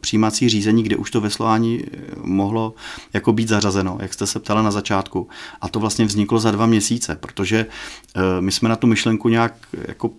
přijímací 0.00 0.48
řízení, 0.48 0.82
kde 0.82 0.96
už 0.96 1.10
to 1.10 1.20
veslování 1.20 1.84
mohlo 2.22 2.74
jako 3.12 3.32
být 3.32 3.48
zařazeno, 3.48 3.98
jak 4.00 4.14
jste 4.14 4.26
se 4.26 4.38
ptala 4.38 4.62
na 4.62 4.70
začátku. 4.70 5.28
A 5.60 5.68
to 5.68 5.80
vlastně 5.80 6.04
vzniklo 6.04 6.38
za 6.38 6.50
dva 6.50 6.66
měsíce, 6.66 7.16
protože 7.16 7.66
my 8.40 8.52
jsme 8.52 8.68
na 8.68 8.76
tu 8.76 8.86
myšlenku 8.86 9.28
nějak 9.28 9.54
jako 9.88 10.10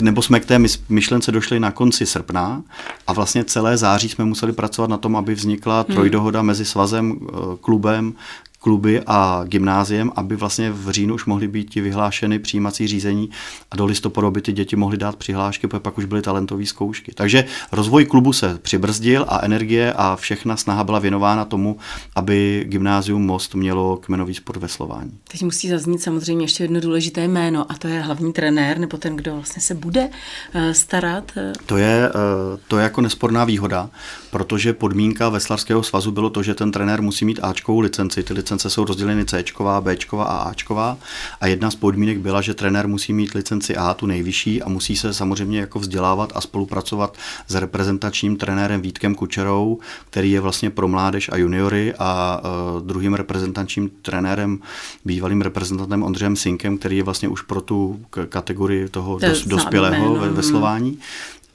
nebo 0.00 0.22
jsme 0.22 0.40
k 0.40 0.44
té 0.44 0.58
myšlence 0.88 1.32
došli 1.32 1.60
na 1.60 1.70
konci 1.70 2.06
srpna 2.06 2.62
a 3.06 3.12
vlastně 3.12 3.44
celé 3.44 3.76
září 3.76 4.08
jsme 4.08 4.24
museli 4.24 4.52
pracovat 4.52 4.90
na 4.90 4.98
tom, 4.98 5.16
aby 5.16 5.34
vznikla 5.34 5.84
hmm. 5.88 5.94
trojdohoda 5.96 6.42
mezi 6.42 6.64
svazem, 6.64 7.18
klubem, 7.60 8.12
kluby 8.60 9.02
a 9.06 9.44
gymnáziem, 9.44 10.12
aby 10.16 10.36
vlastně 10.36 10.70
v 10.70 10.90
říjnu 10.90 11.14
už 11.14 11.24
mohly 11.24 11.48
být 11.48 11.74
vyhlášeny 11.74 12.38
přijímací 12.38 12.86
řízení 12.86 13.30
a 13.70 13.76
do 13.76 13.84
listopadu 13.84 14.30
by 14.30 14.40
ty 14.40 14.52
děti 14.52 14.76
mohly 14.76 14.96
dát 14.96 15.16
přihlášky, 15.16 15.66
protože 15.66 15.80
pak 15.80 15.98
už 15.98 16.04
byly 16.04 16.22
talentové 16.22 16.66
zkoušky. 16.66 17.12
Takže 17.14 17.44
rozvoj 17.72 18.04
klubu 18.04 18.32
se 18.32 18.58
přibrzdil 18.62 19.26
a 19.28 19.44
energie 19.44 19.92
a 19.92 20.16
všechna 20.16 20.56
snaha 20.56 20.84
byla 20.84 20.98
věnována 20.98 21.44
tomu, 21.44 21.76
aby 22.14 22.64
gymnázium 22.68 23.26
Most 23.26 23.54
mělo 23.54 23.96
kmenový 23.96 24.34
sport 24.34 24.56
veslování. 24.56 25.12
Teď 25.30 25.42
musí 25.42 25.68
zaznít 25.68 26.02
samozřejmě 26.02 26.44
ještě 26.44 26.64
jedno 26.64 26.80
důležité 26.80 27.28
jméno 27.28 27.72
a 27.72 27.74
to 27.74 27.88
je 27.88 28.00
hlavní 28.00 28.32
trenér 28.32 28.78
nebo 28.78 28.96
ten, 28.96 29.16
kdo 29.16 29.34
vlastně 29.34 29.62
se 29.62 29.74
bude 29.74 30.08
eh, 30.54 30.74
starat. 30.74 31.32
Eh. 31.36 31.52
To 31.66 31.76
je, 31.76 32.08
eh, 32.08 32.58
to 32.68 32.78
je 32.78 32.82
jako 32.82 33.00
nesporná 33.00 33.44
výhoda, 33.44 33.90
protože 34.30 34.72
podmínka 34.72 35.28
Veslavského 35.28 35.82
svazu 35.82 36.10
bylo 36.10 36.30
to, 36.30 36.42
že 36.42 36.54
ten 36.54 36.72
trenér 36.72 37.02
musí 37.02 37.24
mít 37.24 37.40
Ačkovou 37.42 37.80
licenci. 37.80 38.22
Ty 38.22 38.34
licence 38.48 38.70
jsou 38.70 38.84
rozděleny 38.84 39.24
C, 39.24 39.44
B 39.80 39.96
a 40.18 40.52
A. 40.78 40.96
A 41.40 41.46
jedna 41.46 41.70
z 41.70 41.74
podmínek 41.74 42.18
byla, 42.18 42.40
že 42.40 42.54
trenér 42.54 42.88
musí 42.88 43.12
mít 43.12 43.34
licenci 43.34 43.76
A, 43.76 43.94
tu 43.94 44.06
nejvyšší, 44.06 44.62
a 44.62 44.68
musí 44.68 44.96
se 44.96 45.14
samozřejmě 45.14 45.60
jako 45.60 45.78
vzdělávat 45.78 46.32
a 46.34 46.40
spolupracovat 46.40 47.16
s 47.48 47.54
reprezentačním 47.54 48.36
trenérem 48.36 48.80
Vítkem 48.80 49.14
Kučerou, 49.14 49.78
který 50.10 50.30
je 50.30 50.40
vlastně 50.40 50.70
pro 50.70 50.88
mládež 50.88 51.30
a 51.32 51.36
juniory 51.36 51.94
a 51.98 52.40
uh, 52.40 52.82
druhým 52.86 53.14
reprezentačním 53.14 53.90
trenérem, 54.02 54.58
bývalým 55.04 55.40
reprezentantem 55.42 56.02
Ondřejem 56.02 56.36
Sinkem, 56.36 56.78
který 56.78 56.96
je 56.96 57.02
vlastně 57.02 57.28
už 57.28 57.42
pro 57.42 57.60
tu 57.60 58.00
kategorii 58.28 58.88
toho 58.88 59.18
dos, 59.18 59.46
dospělého 59.46 60.14
ve, 60.14 60.28
veslování. 60.28 60.98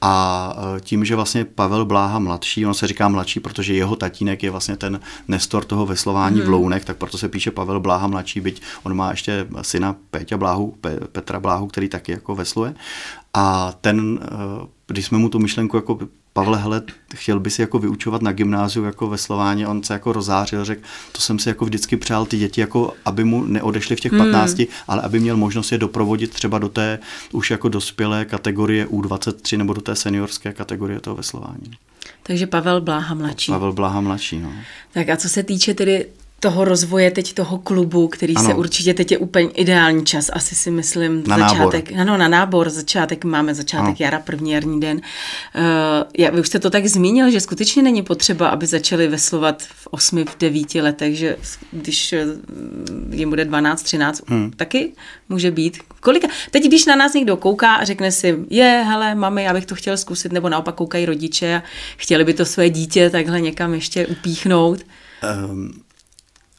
A 0.05 0.55
e, 0.77 0.79
tím, 0.79 1.05
že 1.05 1.15
vlastně 1.15 1.45
Pavel 1.45 1.85
Bláha 1.85 2.19
mladší, 2.19 2.65
on 2.65 2.73
se 2.73 2.87
říká 2.87 3.07
mladší, 3.07 3.39
protože 3.39 3.73
jeho 3.73 3.95
tatínek 3.95 4.43
je 4.43 4.51
vlastně 4.51 4.77
ten 4.77 4.99
nestor 5.27 5.65
toho 5.65 5.85
veslování 5.85 6.37
hmm. 6.37 6.45
v 6.45 6.49
Lounech, 6.49 6.85
tak 6.85 6.97
proto 6.97 7.17
se 7.17 7.29
píše 7.29 7.51
Pavel 7.51 7.79
Bláha 7.79 8.07
mladší, 8.07 8.41
byť 8.41 8.61
on 8.83 8.95
má 8.95 9.11
ještě 9.11 9.47
syna 9.61 9.95
Péťa 10.09 10.37
Bláhu, 10.37 10.75
Petra 11.11 11.39
Bláhu, 11.39 11.67
který 11.67 11.89
taky 11.89 12.11
jako 12.11 12.35
vesluje. 12.35 12.75
A 13.33 13.73
ten, 13.81 14.19
e, 14.21 14.27
když 14.87 15.05
jsme 15.05 15.17
mu 15.17 15.29
tu 15.29 15.39
myšlenku 15.39 15.75
jako 15.75 15.99
Pavle, 16.33 16.57
hele, 16.57 16.81
chtěl 17.15 17.39
by 17.39 17.49
si 17.49 17.61
jako 17.61 17.79
vyučovat 17.79 18.21
na 18.21 18.31
gymnáziu 18.31 18.85
jako 18.85 19.07
veslování, 19.07 19.65
on 19.65 19.83
se 19.83 19.93
jako 19.93 20.13
rozářil, 20.13 20.65
řekl, 20.65 20.81
to 21.11 21.21
jsem 21.21 21.39
si 21.39 21.49
jako 21.49 21.65
vždycky 21.65 21.97
přál 21.97 22.25
ty 22.25 22.37
děti, 22.37 22.61
jako 22.61 22.93
aby 23.05 23.23
mu 23.23 23.43
neodešli 23.43 23.95
v 23.95 23.99
těch 23.99 24.11
15, 24.11 24.57
hmm. 24.57 24.67
ale 24.87 25.01
aby 25.01 25.19
měl 25.19 25.37
možnost 25.37 25.71
je 25.71 25.77
doprovodit 25.77 26.33
třeba 26.33 26.59
do 26.59 26.69
té 26.69 26.99
už 27.31 27.51
jako 27.51 27.69
dospělé 27.69 28.25
kategorie 28.25 28.85
U23 28.85 29.57
nebo 29.57 29.73
do 29.73 29.81
té 29.81 29.95
seniorské 29.95 30.53
kategorie 30.53 30.99
toho 30.99 31.15
veslování. 31.15 31.71
Takže 32.23 32.47
Pavel 32.47 32.81
Bláha 32.81 33.15
mladší. 33.15 33.51
Pavel 33.51 33.73
Bláha 33.73 34.01
mladší, 34.01 34.39
no. 34.39 34.53
Tak 34.93 35.09
a 35.09 35.17
co 35.17 35.29
se 35.29 35.43
týče 35.43 35.73
tedy 35.73 36.05
toho 36.43 36.65
rozvoje 36.65 37.11
teď 37.11 37.33
toho 37.33 37.57
klubu, 37.57 38.07
který 38.07 38.35
ano. 38.35 38.45
se 38.45 38.53
určitě 38.53 38.93
teď 38.93 39.11
je 39.11 39.17
úplně 39.17 39.49
ideální 39.49 40.05
čas, 40.05 40.29
asi 40.33 40.55
si 40.55 40.71
myslím, 40.71 41.23
na 41.27 41.37
začátek, 41.37 41.91
nábor. 41.91 42.01
ano, 42.01 42.17
na 42.17 42.27
nábor, 42.27 42.69
začátek, 42.69 43.23
máme 43.23 43.55
začátek 43.55 43.87
ano. 43.87 43.95
jara, 43.99 44.19
první 44.19 44.51
jarní 44.51 44.79
den. 44.79 44.97
Uh, 44.97 45.63
já, 46.17 46.31
vy 46.31 46.39
už 46.39 46.47
jste 46.47 46.59
to 46.59 46.69
tak 46.69 46.87
zmínil, 46.87 47.31
že 47.31 47.41
skutečně 47.41 47.83
není 47.83 48.01
potřeba, 48.01 48.47
aby 48.47 48.65
začali 48.65 49.07
veslovat 49.07 49.63
v 49.63 49.87
osmi, 49.91 50.25
v 50.25 50.37
devíti 50.39 50.81
letech, 50.81 51.17
že 51.17 51.37
když 51.71 52.13
eh, 52.13 52.25
jim 53.11 53.29
bude 53.29 53.45
12, 53.45 53.83
13, 53.83 54.29
hmm. 54.29 54.51
taky 54.51 54.91
může 55.29 55.51
být. 55.51 55.77
Kolika? 55.99 56.27
Teď, 56.51 56.63
když 56.63 56.85
na 56.85 56.95
nás 56.95 57.13
někdo 57.13 57.37
kouká 57.37 57.75
a 57.75 57.83
řekne 57.83 58.11
si, 58.11 58.37
je, 58.49 58.83
hele, 58.87 59.15
mami, 59.15 59.43
já 59.43 59.53
bych 59.53 59.65
to 59.65 59.75
chtěl 59.75 59.97
zkusit, 59.97 60.31
nebo 60.31 60.49
naopak 60.49 60.75
koukají 60.75 61.05
rodiče 61.05 61.55
a 61.55 61.63
chtěli 61.97 62.23
by 62.23 62.33
to 62.33 62.45
své 62.45 62.69
dítě 62.69 63.09
takhle 63.09 63.41
někam 63.41 63.73
ještě 63.73 64.07
upíchnout. 64.07 64.79
Um, 65.49 65.83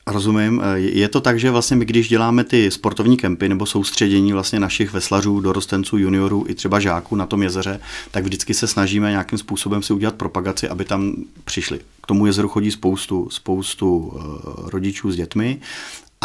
Rozumím. 0.06 0.62
Eh, 0.64 0.78
je 0.78 1.08
to 1.08 1.20
tak, 1.20 1.38
že 1.38 1.50
vlastně 1.50 1.76
my, 1.76 1.84
když 1.84 2.08
děláme 2.08 2.44
ty 2.44 2.70
sportovní 2.70 3.16
kempy 3.16 3.48
nebo 3.48 3.66
soustředění 3.66 4.32
vlastně 4.32 4.60
našich 4.60 4.92
veslařů, 4.92 5.40
dorostenců, 5.40 5.96
juniorů 5.98 6.44
i 6.48 6.54
třeba 6.54 6.80
žáků 6.80 7.16
na 7.16 7.26
tom 7.26 7.42
jezeře, 7.42 7.80
tak 8.10 8.24
vždycky 8.24 8.54
se 8.54 8.66
snažíme 8.66 9.10
nějakým 9.10 9.38
způsobem 9.38 9.82
si 9.82 9.92
udělat 9.92 10.14
propagaci, 10.14 10.68
aby 10.68 10.84
tam 10.84 11.14
přišli. 11.44 11.80
K 12.02 12.06
tomu 12.06 12.26
jezeru 12.26 12.48
chodí 12.48 12.70
spoustu, 12.70 13.28
spoustu 13.30 14.12
eh, 14.16 14.70
rodičů 14.70 15.12
s 15.12 15.16
dětmi 15.16 15.60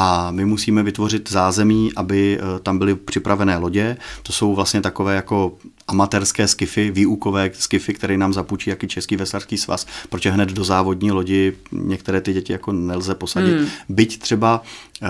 a 0.02 0.32
my 0.32 0.46
musíme 0.46 0.84
vytvořit 0.84 1.32
zázemí, 1.32 1.92
aby 1.96 2.40
eh, 2.40 2.60
tam 2.60 2.80
byly 2.80 2.96
připravené 2.96 3.58
lodě. 3.58 3.98
To 4.24 4.34
jsou 4.34 4.56
vlastně 4.56 4.82
takové 4.82 5.16
jako 5.16 5.58
amatérské 5.88 6.48
skify, 6.48 6.92
výukové 6.92 7.52
skify, 7.54 7.94
které 7.94 8.18
nám 8.18 8.34
zapůjčí 8.34 8.70
jaký 8.70 8.88
Český 8.88 9.16
veslařský 9.16 9.58
svaz, 9.58 9.88
protože 10.10 10.32
hned 10.32 10.50
do 10.50 10.64
závodní 10.64 11.12
lodi 11.12 11.54
některé 11.72 12.22
ty 12.22 12.34
děti 12.34 12.54
jako 12.54 12.72
nelze 12.72 13.16
posadit. 13.16 13.58
Hmm. 13.58 13.68
Byť 13.90 14.20
třeba 14.20 14.64
uh, 15.02 15.10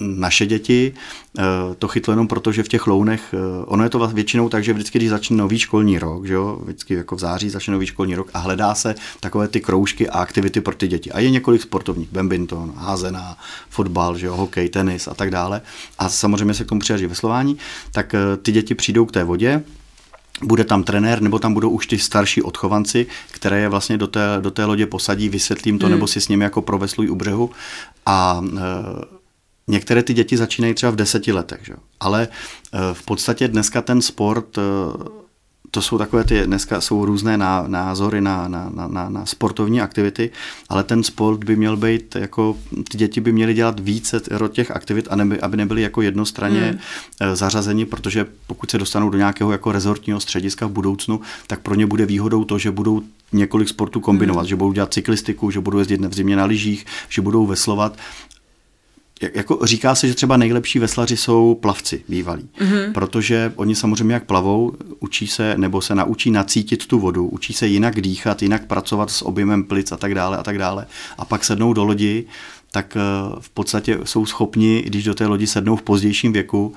naše 0.00 0.46
děti 0.46 0.94
eh, 1.38 1.42
to 1.78 1.88
chytlo 1.88 2.12
jenom 2.12 2.28
proto, 2.28 2.52
že 2.52 2.62
v 2.62 2.68
těch 2.68 2.86
lounech, 2.86 3.34
eh, 3.34 3.64
ono 3.64 3.84
je 3.84 3.90
to 3.90 4.06
většinou 4.06 4.48
tak, 4.48 4.64
že 4.64 4.72
vždycky, 4.72 4.98
když 4.98 5.10
začne 5.10 5.36
nový 5.36 5.58
školní 5.58 5.98
rok, 5.98 6.26
že 6.26 6.34
jo, 6.34 6.60
vždycky 6.64 6.94
jako 6.94 7.16
v 7.16 7.18
září 7.18 7.50
začne 7.50 7.72
nový 7.72 7.86
školní 7.86 8.14
rok 8.14 8.30
a 8.34 8.38
hledá 8.38 8.74
se 8.74 8.94
takové 9.20 9.48
ty 9.48 9.60
kroužky 9.60 10.08
a 10.08 10.18
aktivity 10.18 10.60
pro 10.60 10.74
ty 10.74 10.88
děti. 10.88 11.12
A 11.12 11.20
je 11.20 11.30
několik 11.30 11.62
sportovních, 11.62 12.12
badminton, 12.12 12.72
házená, 12.76 13.36
fotbal, 13.70 14.18
že 14.18 14.26
jo, 14.26 14.36
hokej, 14.36 14.68
tenis 14.68 15.08
a 15.08 15.14
tak 15.14 15.30
dále. 15.30 15.60
A 15.98 16.08
samozřejmě 16.08 16.54
se 16.54 16.64
k 16.64 16.68
tomu 16.68 16.80
přijaží 16.80 17.06
veslování, 17.06 17.58
tak 17.92 18.14
eh, 18.14 18.36
ty 18.36 18.52
děti 18.52 18.74
přijdou 18.74 19.06
k 19.06 19.12
té 19.12 19.24
vodě, 19.24 19.62
bude 20.42 20.64
tam 20.64 20.82
trenér, 20.82 21.22
nebo 21.22 21.38
tam 21.38 21.54
budou 21.54 21.70
už 21.70 21.86
ty 21.86 21.98
starší 21.98 22.42
odchovanci, 22.42 23.06
které 23.30 23.60
je 23.60 23.68
vlastně 23.68 23.98
do 23.98 24.06
té, 24.06 24.20
do 24.40 24.50
té 24.50 24.64
lodě 24.64 24.86
posadí, 24.86 25.28
vysvětlím 25.28 25.78
to, 25.78 25.86
hmm. 25.86 25.94
nebo 25.94 26.06
si 26.06 26.20
s 26.20 26.28
nimi 26.28 26.44
jako 26.44 26.62
proveslují 26.62 27.10
u 27.10 27.14
břehu 27.14 27.50
a 28.06 28.42
e, 28.58 29.17
Některé 29.68 30.02
ty 30.02 30.14
děti 30.14 30.36
začínají 30.36 30.74
třeba 30.74 30.92
v 30.92 30.96
deseti 30.96 31.32
letech, 31.32 31.60
že? 31.62 31.74
ale 32.00 32.28
eh, 32.72 32.78
v 32.92 33.02
podstatě 33.02 33.48
dneska 33.48 33.82
ten 33.82 34.02
sport, 34.02 34.58
eh, 34.58 34.62
to 35.70 35.82
jsou 35.82 35.98
takové 35.98 36.24
ty, 36.24 36.46
dneska 36.46 36.80
jsou 36.80 37.04
různé 37.04 37.36
názory 37.66 38.20
na, 38.20 38.48
na, 38.48 38.70
na, 38.88 39.08
na 39.08 39.26
sportovní 39.26 39.80
aktivity, 39.80 40.30
ale 40.68 40.84
ten 40.84 41.02
sport 41.02 41.44
by 41.44 41.56
měl 41.56 41.76
být, 41.76 42.16
jako 42.16 42.56
ty 42.90 42.98
děti 42.98 43.20
by 43.20 43.32
měly 43.32 43.54
dělat 43.54 43.80
více 43.80 44.20
těch 44.48 44.70
aktivit, 44.70 45.08
a 45.10 45.16
neby, 45.16 45.40
aby 45.40 45.56
nebyly 45.56 45.82
jako 45.82 46.02
jednostranně 46.02 46.60
hmm. 46.60 46.78
Eh, 47.20 47.36
zařazeni, 47.36 47.84
protože 47.84 48.26
pokud 48.46 48.70
se 48.70 48.78
dostanou 48.78 49.10
do 49.10 49.18
nějakého 49.18 49.52
jako 49.52 49.72
rezortního 49.72 50.20
střediska 50.20 50.66
v 50.66 50.70
budoucnu, 50.70 51.20
tak 51.46 51.60
pro 51.60 51.74
ně 51.74 51.86
bude 51.86 52.06
výhodou 52.06 52.44
to, 52.44 52.58
že 52.58 52.70
budou 52.70 53.02
několik 53.32 53.68
sportů 53.68 54.00
kombinovat, 54.00 54.40
hmm. 54.40 54.48
že 54.48 54.56
budou 54.56 54.72
dělat 54.72 54.94
cyklistiku, 54.94 55.50
že 55.50 55.60
budou 55.60 55.78
jezdit 55.78 56.04
v 56.04 56.14
zimě 56.14 56.36
na 56.36 56.44
lyžích, 56.44 56.86
že 57.08 57.22
budou 57.22 57.46
veslovat 57.46 57.98
jako 59.34 59.58
říká 59.62 59.94
se, 59.94 60.08
že 60.08 60.14
třeba 60.14 60.36
nejlepší 60.36 60.78
veslaři 60.78 61.16
jsou 61.16 61.54
plavci 61.54 62.04
bývalí, 62.08 62.48
mm-hmm. 62.60 62.92
protože 62.92 63.52
oni 63.56 63.74
samozřejmě 63.74 64.14
jak 64.14 64.24
plavou, 64.24 64.72
učí 65.00 65.26
se 65.26 65.54
nebo 65.56 65.80
se 65.80 65.94
naučí 65.94 66.30
nacítit 66.30 66.86
tu 66.86 66.98
vodu, 66.98 67.26
učí 67.26 67.52
se 67.52 67.66
jinak 67.66 68.00
dýchat, 68.00 68.42
jinak 68.42 68.66
pracovat 68.66 69.10
s 69.10 69.22
objemem 69.22 69.64
plic 69.64 69.92
a 69.92 69.96
tak 69.96 70.14
dále 70.14 70.36
a 70.36 70.42
tak 70.42 70.58
dále. 70.58 70.86
A 71.18 71.24
pak 71.24 71.44
sednou 71.44 71.72
do 71.72 71.84
lodi, 71.84 72.24
tak 72.70 72.96
eh, 72.96 73.00
v 73.40 73.50
podstatě 73.50 73.98
jsou 74.04 74.26
schopni, 74.26 74.82
když 74.86 75.04
do 75.04 75.14
té 75.14 75.26
lodi 75.26 75.46
sednou 75.46 75.76
v 75.76 75.82
pozdějším 75.82 76.32
věku, 76.32 76.74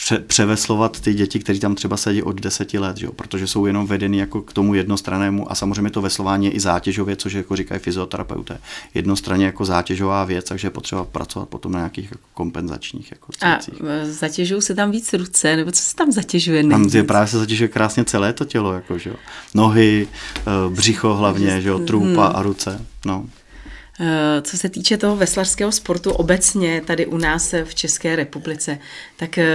pře- 0.00 0.18
převeslovat 0.18 1.00
ty 1.00 1.14
děti, 1.14 1.38
kteří 1.38 1.60
tam 1.60 1.74
třeba 1.74 1.96
sedí 1.96 2.22
od 2.22 2.40
deseti 2.40 2.78
let, 2.78 2.96
že 2.96 3.06
jo? 3.06 3.12
protože 3.12 3.46
jsou 3.46 3.66
jenom 3.66 3.86
vedeny 3.86 4.18
jako 4.18 4.42
k 4.42 4.52
tomu 4.52 4.74
jednostranému 4.74 5.52
a 5.52 5.54
samozřejmě 5.54 5.90
to 5.90 6.02
veslování 6.02 6.46
je 6.46 6.52
i 6.52 6.60
zátěžově, 6.60 7.16
což 7.16 7.32
jako 7.32 7.56
říkají 7.56 7.80
fyzioterapeuté, 7.80 8.58
jednostranně 8.94 9.46
jako 9.46 9.64
zátěžová 9.64 10.24
věc, 10.24 10.48
takže 10.48 10.66
je 10.66 10.70
potřeba 10.70 11.04
pracovat 11.04 11.48
potom 11.48 11.72
na 11.72 11.78
nějakých 11.78 12.04
jako 12.10 12.24
kompenzačních 12.34 13.10
jako 13.10 13.32
A 13.42 13.58
zatěžují 14.04 14.62
se 14.62 14.74
tam 14.74 14.90
víc 14.90 15.12
ruce, 15.12 15.56
nebo 15.56 15.70
co 15.70 15.82
se 15.82 15.96
tam 15.96 16.12
zatěžuje? 16.12 16.64
Tam 16.64 16.88
je 16.92 17.04
právě 17.04 17.28
se 17.28 17.38
zatěžuje 17.38 17.68
krásně 17.68 18.04
celé 18.04 18.32
to 18.32 18.44
tělo, 18.44 18.72
jako, 18.72 18.98
že 18.98 19.10
jo? 19.10 19.16
nohy, 19.54 20.08
eh, 20.36 20.42
břicho 20.70 21.14
hlavně, 21.14 21.62
že 21.62 21.68
jo? 21.68 21.78
trůpa 21.78 22.26
hmm. 22.26 22.36
a 22.36 22.42
ruce. 22.42 22.86
No. 23.06 23.26
Eh, 24.00 24.42
co 24.42 24.58
se 24.58 24.68
týče 24.68 24.96
toho 24.96 25.16
veslařského 25.16 25.72
sportu 25.72 26.10
obecně 26.10 26.82
tady 26.86 27.06
u 27.06 27.16
nás 27.16 27.54
v 27.64 27.74
České 27.74 28.16
republice, 28.16 28.78
tak 29.16 29.38
eh, 29.38 29.46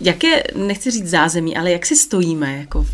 jaké, 0.00 0.42
nechci 0.56 0.90
říct 0.90 1.10
zázemí, 1.10 1.56
ale 1.56 1.70
jak 1.70 1.86
si 1.86 1.96
stojíme 1.96 2.58
jako 2.58 2.86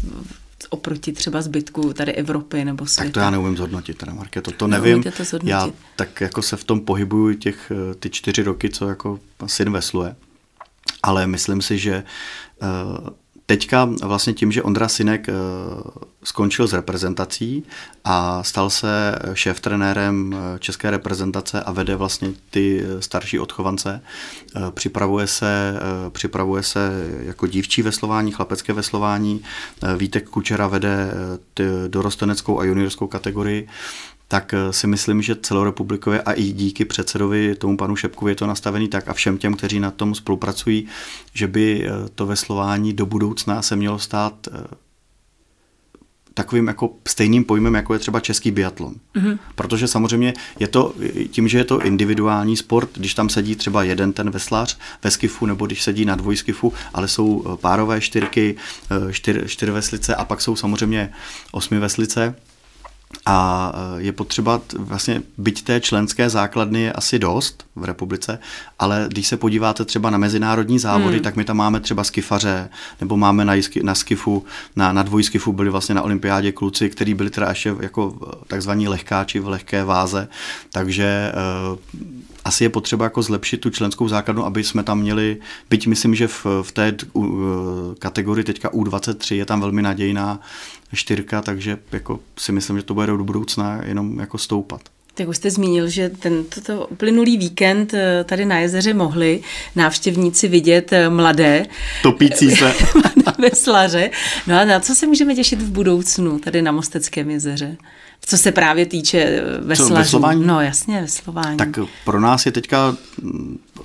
oproti 0.70 1.12
třeba 1.12 1.42
zbytku 1.42 1.92
tady 1.92 2.12
Evropy 2.12 2.64
nebo 2.64 2.86
světa? 2.86 3.04
Tak 3.04 3.14
to 3.14 3.20
já 3.20 3.30
neumím 3.30 3.56
zhodnotit, 3.56 3.98
teda 3.98 4.12
Marke, 4.12 4.42
to, 4.42 4.50
to 4.50 4.66
nevím. 4.66 5.02
To 5.02 5.38
já 5.42 5.68
tak 5.96 6.20
jako 6.20 6.42
se 6.42 6.56
v 6.56 6.64
tom 6.64 6.80
pohybuju 6.80 7.34
těch 7.34 7.72
eh, 7.90 7.94
ty 7.94 8.10
čtyři 8.10 8.42
roky, 8.42 8.70
co 8.70 8.88
jako 8.88 9.20
syn 9.46 9.72
vesluje, 9.72 10.16
ale 11.02 11.26
myslím 11.26 11.62
si, 11.62 11.78
že 11.78 12.02
teďka 13.46 13.84
vlastně 14.02 14.32
tím, 14.32 14.52
že 14.52 14.62
Ondra 14.62 14.88
Sinek 14.88 15.26
skončil 16.24 16.66
s 16.66 16.72
reprezentací 16.72 17.64
a 18.04 18.42
stal 18.42 18.70
se 18.70 19.18
šéf-trenérem 19.32 20.36
české 20.58 20.90
reprezentace 20.90 21.62
a 21.62 21.72
vede 21.72 21.96
vlastně 21.96 22.28
ty 22.50 22.86
starší 23.00 23.38
odchovance. 23.38 24.00
Připravuje 24.70 25.26
se, 25.26 25.74
připravuje 26.10 26.62
se 26.62 27.08
jako 27.20 27.46
dívčí 27.46 27.82
veslování, 27.82 28.32
chlapecké 28.32 28.72
veslování. 28.72 29.42
Vítek 29.96 30.28
Kučera 30.28 30.66
vede 30.66 31.10
dorosteneckou 31.88 32.60
a 32.60 32.64
juniorskou 32.64 33.06
kategorii 33.06 33.68
tak 34.34 34.54
eh, 34.54 34.72
si 34.72 34.86
myslím, 34.86 35.22
že 35.22 35.36
celorepublikově 35.36 36.22
a 36.22 36.32
i 36.32 36.42
díky 36.42 36.84
předsedovi 36.84 37.54
tomu 37.54 37.76
panu 37.76 37.96
Šepkovi 37.96 38.30
je 38.30 38.36
to 38.36 38.46
nastavený 38.46 38.88
tak 38.88 39.08
a 39.08 39.12
všem 39.12 39.38
těm, 39.38 39.54
kteří 39.54 39.80
na 39.80 39.90
tom 39.90 40.14
spolupracují, 40.14 40.86
že 41.34 41.46
by 41.46 41.86
eh, 41.86 42.08
to 42.14 42.26
veslování 42.26 42.92
do 42.92 43.06
budoucna 43.06 43.62
se 43.62 43.76
mělo 43.76 43.98
stát 43.98 44.34
eh, 44.52 44.66
takovým 46.34 46.66
jako 46.66 46.90
stejným 47.08 47.44
pojmem, 47.44 47.74
jako 47.74 47.92
je 47.92 47.98
třeba 47.98 48.20
český 48.20 48.50
biatlon. 48.50 48.94
Mm-hmm. 49.14 49.38
Protože 49.54 49.88
samozřejmě 49.88 50.34
je 50.58 50.68
to, 50.68 50.94
tím, 51.30 51.48
že 51.48 51.58
je 51.58 51.64
to 51.64 51.80
individuální 51.80 52.56
sport, 52.56 52.90
když 52.98 53.14
tam 53.14 53.28
sedí 53.28 53.56
třeba 53.56 53.82
jeden 53.82 54.12
ten 54.12 54.30
veslář 54.30 54.78
ve 55.02 55.10
skifu, 55.10 55.46
nebo 55.46 55.66
když 55.66 55.82
sedí 55.82 56.04
na 56.04 56.14
dvojskifu, 56.14 56.72
ale 56.94 57.08
jsou 57.08 57.56
párové 57.60 58.00
čtyřky, 58.00 58.56
čtyř, 59.10 59.36
čtyřveslice 59.46 60.14
a 60.14 60.24
pak 60.24 60.40
jsou 60.40 60.56
samozřejmě 60.56 61.12
osmi 61.52 61.78
veslice, 61.78 62.34
a 63.26 63.73
e, 63.75 64.02
je 64.02 64.12
potřeba 64.12 64.61
vlastně, 64.78 65.23
byť 65.38 65.64
té 65.64 65.80
členské 65.80 66.30
základny 66.30 66.83
je 66.83 66.92
asi 66.92 67.18
dost 67.18 67.64
v 67.76 67.85
republice, 67.85 68.38
ale 68.78 69.06
když 69.09 69.26
se 69.26 69.37
podíváte 69.37 69.85
třeba 69.85 70.11
na 70.11 70.18
mezinárodní 70.18 70.78
závody, 70.78 71.16
hmm. 71.16 71.25
tak 71.25 71.37
my 71.37 71.44
tam 71.44 71.56
máme 71.56 71.80
třeba 71.80 72.04
skifaře, 72.04 72.68
nebo 73.00 73.16
máme 73.16 73.44
na, 73.44 73.54
na 73.83 73.94
skifu, 73.94 74.44
na, 74.76 74.92
na 74.92 75.02
dvojskifu 75.02 75.52
byli 75.52 75.71
vlastně 75.71 75.94
na 75.94 76.02
olympiádě 76.02 76.52
kluci, 76.52 76.90
kteří 76.90 77.14
byli 77.14 77.30
teda 77.30 77.49
ještě 77.49 77.75
jako 77.80 78.18
takzvaní 78.47 78.88
lehkáči 78.88 79.40
v 79.40 79.49
lehké 79.49 79.85
váze, 79.85 80.28
takže 80.73 81.33
uh, 81.73 81.78
asi 82.44 82.64
je 82.64 82.68
potřeba 82.68 83.04
jako 83.04 83.23
zlepšit 83.23 83.61
tu 83.61 83.71
členskou 83.71 84.09
základnu, 84.09 84.44
aby 84.44 84.64
jsme 84.64 84.83
tam 84.83 85.00
měli, 85.00 85.37
byť 85.71 85.87
myslím, 85.87 86.14
že 86.14 86.28
v, 86.28 86.47
v 86.62 86.73
té 86.73 86.94
uh, 87.12 87.26
kategorii 87.99 88.44
teďka 88.44 88.71
U23 88.71 89.35
je 89.35 89.47
tam 89.47 89.61
velmi 89.61 89.83
nadějná 89.83 90.40
čtyřka, 90.94 91.42
takže 91.42 91.78
jako 91.92 92.20
si 92.38 92.52
myslím, 92.52 92.76
že 92.76 92.82
to 92.82 92.94
bude 92.94 93.06
do 93.06 93.24
budoucna 93.24 93.80
jenom 93.84 94.20
jako 94.20 94.38
stoupat. 94.38 94.80
Tak 95.14 95.28
už 95.28 95.36
jste 95.36 95.50
zmínil, 95.50 95.88
že 95.88 96.08
ten 96.08 96.44
toto 96.44 96.86
uplynulý 96.86 97.38
víkend 97.38 97.94
eh, 97.94 98.24
tady 98.24 98.44
na 98.44 98.58
jezeře 98.58 98.94
mohli 98.94 99.40
návštěvníci 99.76 100.48
vidět 100.48 100.92
eh, 100.92 101.08
mladé. 101.10 101.66
Topící 102.02 102.50
se. 102.50 102.72
veslaře. 103.38 104.10
No 104.46 104.60
a 104.60 104.64
na 104.64 104.80
co 104.80 104.94
se 104.94 105.06
můžeme 105.06 105.34
těšit 105.34 105.62
v 105.62 105.70
budoucnu 105.70 106.38
tady 106.38 106.62
na 106.62 106.72
Mosteckém 106.72 107.30
jezeře? 107.30 107.76
Co 108.26 108.38
se 108.38 108.52
právě 108.52 108.86
týče 108.86 109.42
veslařů. 109.60 109.94
veslování? 109.94 110.46
No 110.46 110.60
jasně, 110.60 111.00
veslování. 111.00 111.56
Tak 111.56 111.68
pro 112.04 112.20
nás 112.20 112.46
je 112.46 112.52
teďka, 112.52 112.96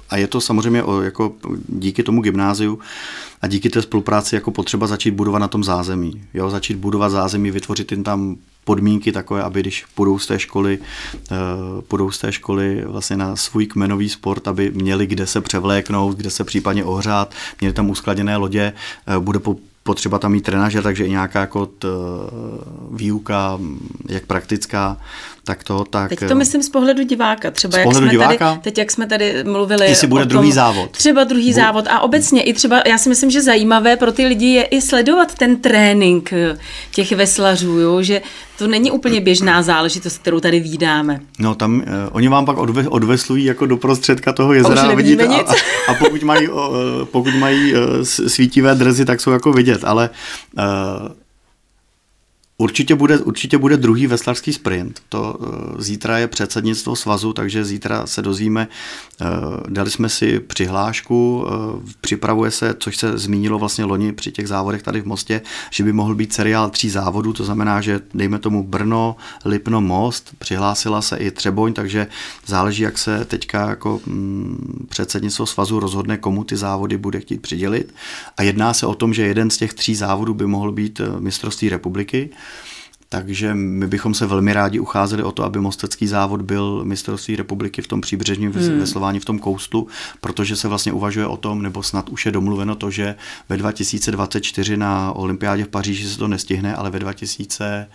a 0.10 0.18
je 0.18 0.28
to 0.28 0.42
samozřejmě 0.42 0.84
o, 0.84 1.02
jako 1.02 1.34
díky 1.68 2.04
tomu 2.04 2.22
gymnáziu 2.22 2.80
a 3.42 3.48
díky 3.48 3.70
té 3.70 3.82
spolupráci 3.82 4.36
jako 4.36 4.52
potřeba 4.52 4.88
začít 4.88 5.12
budovat 5.12 5.40
na 5.40 5.48
tom 5.48 5.64
zázemí. 5.64 6.22
Jo, 6.34 6.50
začít 6.50 6.78
budovat 6.78 7.10
zázemí, 7.10 7.52
vytvořit 7.52 7.92
jim 7.92 8.04
tam 8.04 8.36
podmínky 8.64 9.12
takové, 9.12 9.44
aby 9.44 9.60
když 9.60 9.86
půjdou 9.96 10.20
z 10.20 10.28
té 10.28 10.40
školy, 10.40 10.80
uh, 11.32 11.82
půjdou 11.82 12.12
z 12.12 12.18
té 12.18 12.32
školy 12.32 12.84
vlastně 12.86 13.18
na 13.18 13.36
svůj 13.36 13.66
kmenový 13.66 14.10
sport, 14.10 14.48
aby 14.48 14.72
měli 14.72 15.08
kde 15.08 15.28
se 15.28 15.42
převléknout, 15.42 16.18
kde 16.18 16.30
se 16.30 16.44
případně 16.44 16.84
ohřát, 16.84 17.34
měli 17.62 17.74
tam 17.74 17.90
uskladněné 17.90 18.38
lodě, 18.38 18.74
uh, 19.18 19.24
bude 19.24 19.40
po, 19.40 19.56
potřeba 19.84 20.20
tam 20.20 20.32
mít 20.32 20.44
trenažer, 20.44 20.84
takže 20.84 21.06
i 21.06 21.10
nějaká 21.10 21.40
jako 21.40 21.66
t, 21.66 21.88
výuka, 22.92 23.60
jak 24.10 24.26
praktická, 24.26 24.98
tak 25.50 25.64
to 25.64 25.84
tak... 25.90 26.10
Teď 26.10 26.20
to 26.28 26.36
myslím 26.36 26.64
z 26.64 26.70
pohledu 26.70 27.04
diváka. 27.04 27.52
Třeba 27.52 27.72
z 27.72 27.76
jak 27.76 27.84
pohledu 27.84 28.06
jsme 28.06 28.12
diváka? 28.12 28.50
Tady, 28.50 28.62
teď 28.62 28.78
jak 28.78 28.92
jsme 28.92 29.08
tady 29.08 29.44
mluvili 29.44 29.86
Jestli 29.90 30.08
bude 30.08 30.24
tom, 30.24 30.30
druhý 30.30 30.52
závod. 30.52 30.92
Třeba 30.92 31.24
druhý 31.24 31.48
Bu... 31.48 31.56
závod 31.56 31.88
a 31.88 32.00
obecně 32.00 32.44
i 32.44 32.54
třeba, 32.54 32.82
já 32.86 32.98
si 32.98 33.10
myslím, 33.10 33.32
že 33.32 33.42
zajímavé 33.42 33.98
pro 33.98 34.12
ty 34.12 34.26
lidi 34.26 34.46
je 34.46 34.64
i 34.64 34.82
sledovat 34.82 35.34
ten 35.34 35.58
trénink 35.58 36.34
eh, 36.34 36.58
těch 36.92 37.12
veslařů, 37.12 37.80
jo? 37.80 38.02
že 38.02 38.22
to 38.58 38.68
není 38.68 38.92
úplně 38.92 39.22
běžná 39.22 39.62
záležitost, 39.62 40.18
kterou 40.18 40.40
tady 40.40 40.60
vídáme. 40.60 41.20
No 41.40 41.56
tam, 41.56 41.76
uh, 41.76 41.84
oni 42.12 42.28
vám 42.28 42.46
pak 42.46 42.58
odve, 42.58 42.88
odveslují 42.90 43.46
jako 43.46 43.66
do 43.66 43.78
prostředka 43.78 44.34
toho 44.34 44.54
jezera 44.54 44.82
a, 44.82 44.96
vidíte, 44.96 45.28
a, 45.28 45.36
a, 45.36 45.54
a 45.88 45.94
pokud 45.94 46.24
mají, 46.24 46.48
uh, 46.48 46.60
pokud 47.04 47.36
mají 47.36 47.74
uh, 47.74 47.80
svítivé 48.04 48.76
drzy, 48.76 49.06
tak 49.06 49.22
jsou 49.22 49.32
jako 49.32 49.54
vidět, 49.54 49.82
ale 49.84 50.10
uh, 50.58 50.64
Určitě 52.62 52.96
bude, 52.96 53.18
určitě 53.18 53.58
bude 53.58 53.78
druhý 53.78 54.08
veslařský 54.08 54.54
sprint. 54.54 55.02
To 55.10 55.38
uh, 55.40 55.82
zítra 55.82 56.18
je 56.18 56.28
předsednictvo 56.28 56.96
svazu, 56.96 57.34
takže 57.34 57.66
zítra 57.66 58.08
se 58.08 58.22
dozvíme. 58.22 58.68
Uh, 59.22 59.28
dali 59.70 59.92
jsme 59.92 60.10
si 60.10 60.40
přihlášku, 60.40 61.46
uh, 61.48 61.82
připravuje 62.02 62.52
se, 62.52 62.76
což 62.80 62.98
se 62.98 63.18
zmínilo 63.18 63.60
vlastně 63.60 63.86
loni 63.86 64.14
při 64.14 64.32
těch 64.32 64.48
závodech 64.48 64.84
tady 64.84 65.02
v 65.02 65.06
Mostě, 65.06 65.42
že 65.72 65.84
by 65.84 65.94
mohl 65.94 66.16
být 66.16 66.34
seriál 66.34 66.70
tří 66.70 66.90
závodů, 66.90 67.34
to 67.34 67.44
znamená, 67.44 67.82
že 67.82 68.02
dejme 68.14 68.40
tomu 68.40 68.64
Brno, 68.64 69.16
Lipno, 69.46 69.82
Most, 69.82 70.32
přihlásila 70.40 71.02
se 71.02 71.18
i 71.18 71.32
Třeboň, 71.32 71.74
takže 71.74 72.08
záleží, 72.46 72.84
jak 72.84 72.98
se 72.98 73.26
teďka 73.26 73.70
jako 73.70 74.02
mm, 74.06 74.88
předsednictvo 74.90 75.46
svazu 75.46 75.80
rozhodne, 75.80 76.18
komu 76.18 76.44
ty 76.44 76.58
závody 76.58 76.98
bude 76.98 77.20
chtít 77.20 77.42
přidělit. 77.42 77.94
A 78.38 78.44
jedná 78.44 78.74
se 78.74 78.86
o 78.86 78.96
tom, 78.96 79.14
že 79.14 79.28
jeden 79.28 79.50
z 79.50 79.58
těch 79.58 79.74
tří 79.74 79.96
závodů 79.96 80.34
by 80.34 80.46
mohl 80.46 80.72
být 80.72 81.02
mistrovství 81.20 81.70
republiky. 81.70 82.30
Takže 83.12 83.54
my 83.54 83.88
bychom 83.88 84.14
se 84.14 84.26
velmi 84.26 84.54
rádi 84.54 84.80
ucházeli 84.80 85.24
o 85.24 85.32
to, 85.32 85.44
aby 85.44 85.60
Mostecký 85.60 86.08
závod 86.08 86.42
byl 86.42 86.86
mistrovství 86.86 87.36
republiky 87.36 87.82
v 87.82 87.88
tom 87.88 88.02
příbřežním 88.02 88.52
hmm. 88.52 88.80
veslování 88.80 89.20
v 89.20 89.26
tom 89.26 89.40
koustlu, 89.40 89.88
protože 90.22 90.56
se 90.56 90.68
vlastně 90.68 90.94
uvažuje 90.94 91.28
o 91.28 91.38
tom, 91.38 91.62
nebo 91.62 91.84
snad 91.84 92.10
už 92.10 92.26
je 92.26 92.32
domluveno 92.32 92.76
to, 92.76 92.92
že 92.92 93.16
ve 93.50 93.58
2024 93.58 94.78
na 94.78 95.12
olympiádě 95.12 95.64
v 95.64 95.68
Paříži 95.68 96.08
se 96.08 96.18
to 96.18 96.28
nestihne, 96.28 96.76
ale 96.76 96.90
ve 96.90 97.00
2000 97.00 97.88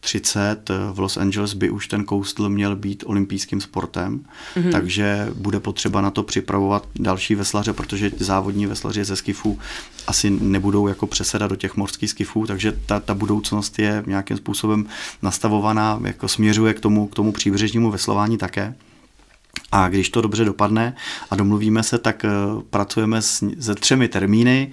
30 0.00 0.70
v 0.92 0.98
Los 0.98 1.16
Angeles 1.16 1.54
by 1.54 1.70
už 1.70 1.88
ten 1.88 2.04
koustl 2.04 2.48
měl 2.48 2.76
být 2.76 3.04
olympijským 3.06 3.60
sportem, 3.60 4.20
mm-hmm. 4.54 4.72
takže 4.72 5.28
bude 5.34 5.60
potřeba 5.60 6.00
na 6.00 6.10
to 6.10 6.22
připravovat 6.22 6.88
další 6.98 7.34
veslaře, 7.34 7.72
protože 7.72 8.10
závodní 8.18 8.66
veslaři 8.66 9.04
ze 9.04 9.16
skifů 9.16 9.58
asi 10.06 10.30
nebudou 10.30 10.88
jako 10.88 11.06
přesedat 11.06 11.50
do 11.50 11.56
těch 11.56 11.76
mořských 11.76 12.10
skifů, 12.10 12.46
takže 12.46 12.72
ta, 12.86 13.00
ta 13.00 13.14
budoucnost 13.14 13.78
je 13.78 14.04
nějakým 14.06 14.36
způsobem 14.36 14.86
nastavovaná, 15.22 16.00
jako 16.04 16.28
směřuje 16.28 16.74
k 16.74 16.80
tomu, 16.80 17.06
k 17.06 17.14
tomu 17.14 17.32
příbřežnímu 17.32 17.90
veslování 17.90 18.38
také. 18.38 18.74
A 19.72 19.88
když 19.88 20.10
to 20.10 20.20
dobře 20.20 20.44
dopadne 20.44 20.96
a 21.30 21.36
domluvíme 21.36 21.82
se, 21.82 21.98
tak 21.98 22.24
eh, 22.24 22.28
pracujeme 22.70 23.22
se 23.22 23.74
třemi 23.74 24.08
termíny. 24.08 24.72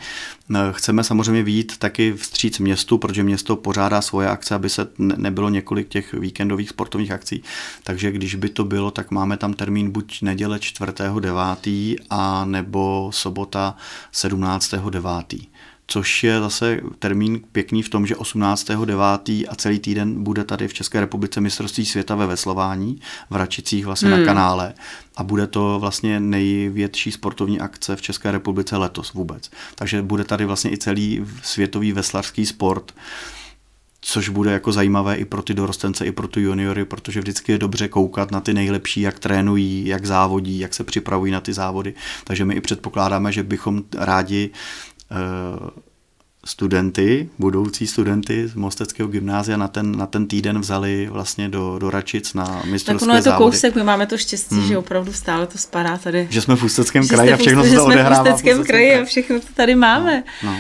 Eh, 0.55 0.57
chceme 0.71 1.03
samozřejmě 1.03 1.43
výjít 1.43 1.77
taky 1.77 2.13
vstříc 2.13 2.59
městu, 2.59 2.97
protože 2.97 3.23
město 3.23 3.55
pořádá 3.55 4.01
svoje 4.01 4.29
akce, 4.29 4.55
aby 4.55 4.69
se 4.69 4.87
nebylo 4.97 5.49
několik 5.49 5.87
těch 5.87 6.13
víkendových 6.13 6.69
sportovních 6.69 7.11
akcí. 7.11 7.43
Takže 7.83 8.11
když 8.11 8.35
by 8.35 8.49
to 8.49 8.65
bylo, 8.65 8.91
tak 8.91 9.11
máme 9.11 9.37
tam 9.37 9.53
termín 9.53 9.91
buď 9.91 10.21
neděle 10.21 10.57
4.9. 10.57 11.95
a 12.09 12.45
nebo 12.45 13.09
sobota 13.13 13.75
17.9 14.13 15.47
což 15.87 16.23
je 16.23 16.39
zase 16.39 16.79
termín 16.99 17.41
pěkný 17.51 17.83
v 17.83 17.89
tom, 17.89 18.07
že 18.07 18.15
18.9. 18.15 19.45
a 19.49 19.55
celý 19.55 19.79
týden 19.79 20.23
bude 20.23 20.43
tady 20.43 20.67
v 20.67 20.73
České 20.73 20.99
republice 20.99 21.41
mistrovství 21.41 21.85
světa 21.85 22.15
ve 22.15 22.27
veslování 22.27 23.01
v 23.29 23.35
Račicích 23.35 23.85
vlastně 23.85 24.09
hmm. 24.09 24.19
na 24.19 24.25
kanále 24.25 24.73
a 25.15 25.23
bude 25.23 25.47
to 25.47 25.79
vlastně 25.79 26.19
největší 26.19 27.11
sportovní 27.11 27.59
akce 27.59 27.95
v 27.95 28.01
České 28.01 28.31
republice 28.31 28.77
letos 28.77 29.13
vůbec. 29.13 29.51
Takže 29.75 30.01
bude 30.01 30.23
tady 30.23 30.45
vlastně 30.45 30.71
i 30.71 30.77
celý 30.77 31.25
světový 31.43 31.91
veslařský 31.91 32.45
sport, 32.45 32.91
což 34.01 34.29
bude 34.29 34.51
jako 34.51 34.71
zajímavé 34.71 35.15
i 35.15 35.25
pro 35.25 35.41
ty 35.41 35.53
dorostence, 35.53 36.05
i 36.05 36.11
pro 36.11 36.27
ty 36.27 36.41
juniory, 36.41 36.85
protože 36.85 37.19
vždycky 37.19 37.51
je 37.51 37.57
dobře 37.57 37.87
koukat 37.87 38.31
na 38.31 38.41
ty 38.41 38.53
nejlepší, 38.53 39.01
jak 39.01 39.19
trénují, 39.19 39.87
jak 39.87 40.05
závodí, 40.05 40.59
jak 40.59 40.73
se 40.73 40.83
připravují 40.83 41.31
na 41.31 41.41
ty 41.41 41.53
závody. 41.53 41.93
Takže 42.23 42.45
my 42.45 42.55
i 42.55 42.61
předpokládáme, 42.61 43.31
že 43.31 43.43
bychom 43.43 43.83
rádi 43.97 44.49
studenty, 46.45 47.29
budoucí 47.39 47.87
studenty 47.87 48.47
z 48.47 48.55
Mosteckého 48.55 49.09
gymnázia 49.09 49.57
na 49.57 49.67
ten, 49.67 49.97
na 49.97 50.05
ten 50.05 50.27
týden 50.27 50.59
vzali 50.59 51.07
vlastně 51.11 51.49
do, 51.49 51.79
do 51.79 51.89
Račic 51.89 52.33
na 52.33 52.61
mistrovské 52.65 52.99
Tak 52.99 53.01
ono 53.01 53.15
je 53.15 53.21
to 53.21 53.29
závody. 53.29 53.43
kousek, 53.43 53.75
my 53.75 53.83
máme 53.83 54.07
to 54.07 54.17
štěstí, 54.17 54.55
hmm. 54.55 54.67
že 54.67 54.77
opravdu 54.77 55.13
stále 55.13 55.47
to 55.47 55.57
spadá 55.57 55.97
tady. 55.97 56.27
Že 56.29 56.41
jsme 56.41 56.55
v 56.55 56.63
Ústeckém 56.63 57.07
kraji 57.07 57.33
a 57.33 57.37
všechno 57.37 57.63
se 57.63 57.75
to 57.75 57.85
odehrává. 57.85 58.09
Že 58.09 58.15
jsme 58.15 58.31
v 58.31 58.33
Ústeckém 58.33 58.65
kraji 58.65 58.95
a 58.95 59.05
všechno 59.05 59.39
to 59.39 59.47
tady 59.55 59.75
máme. 59.75 60.23
No, 60.43 60.51
no. 60.51 60.57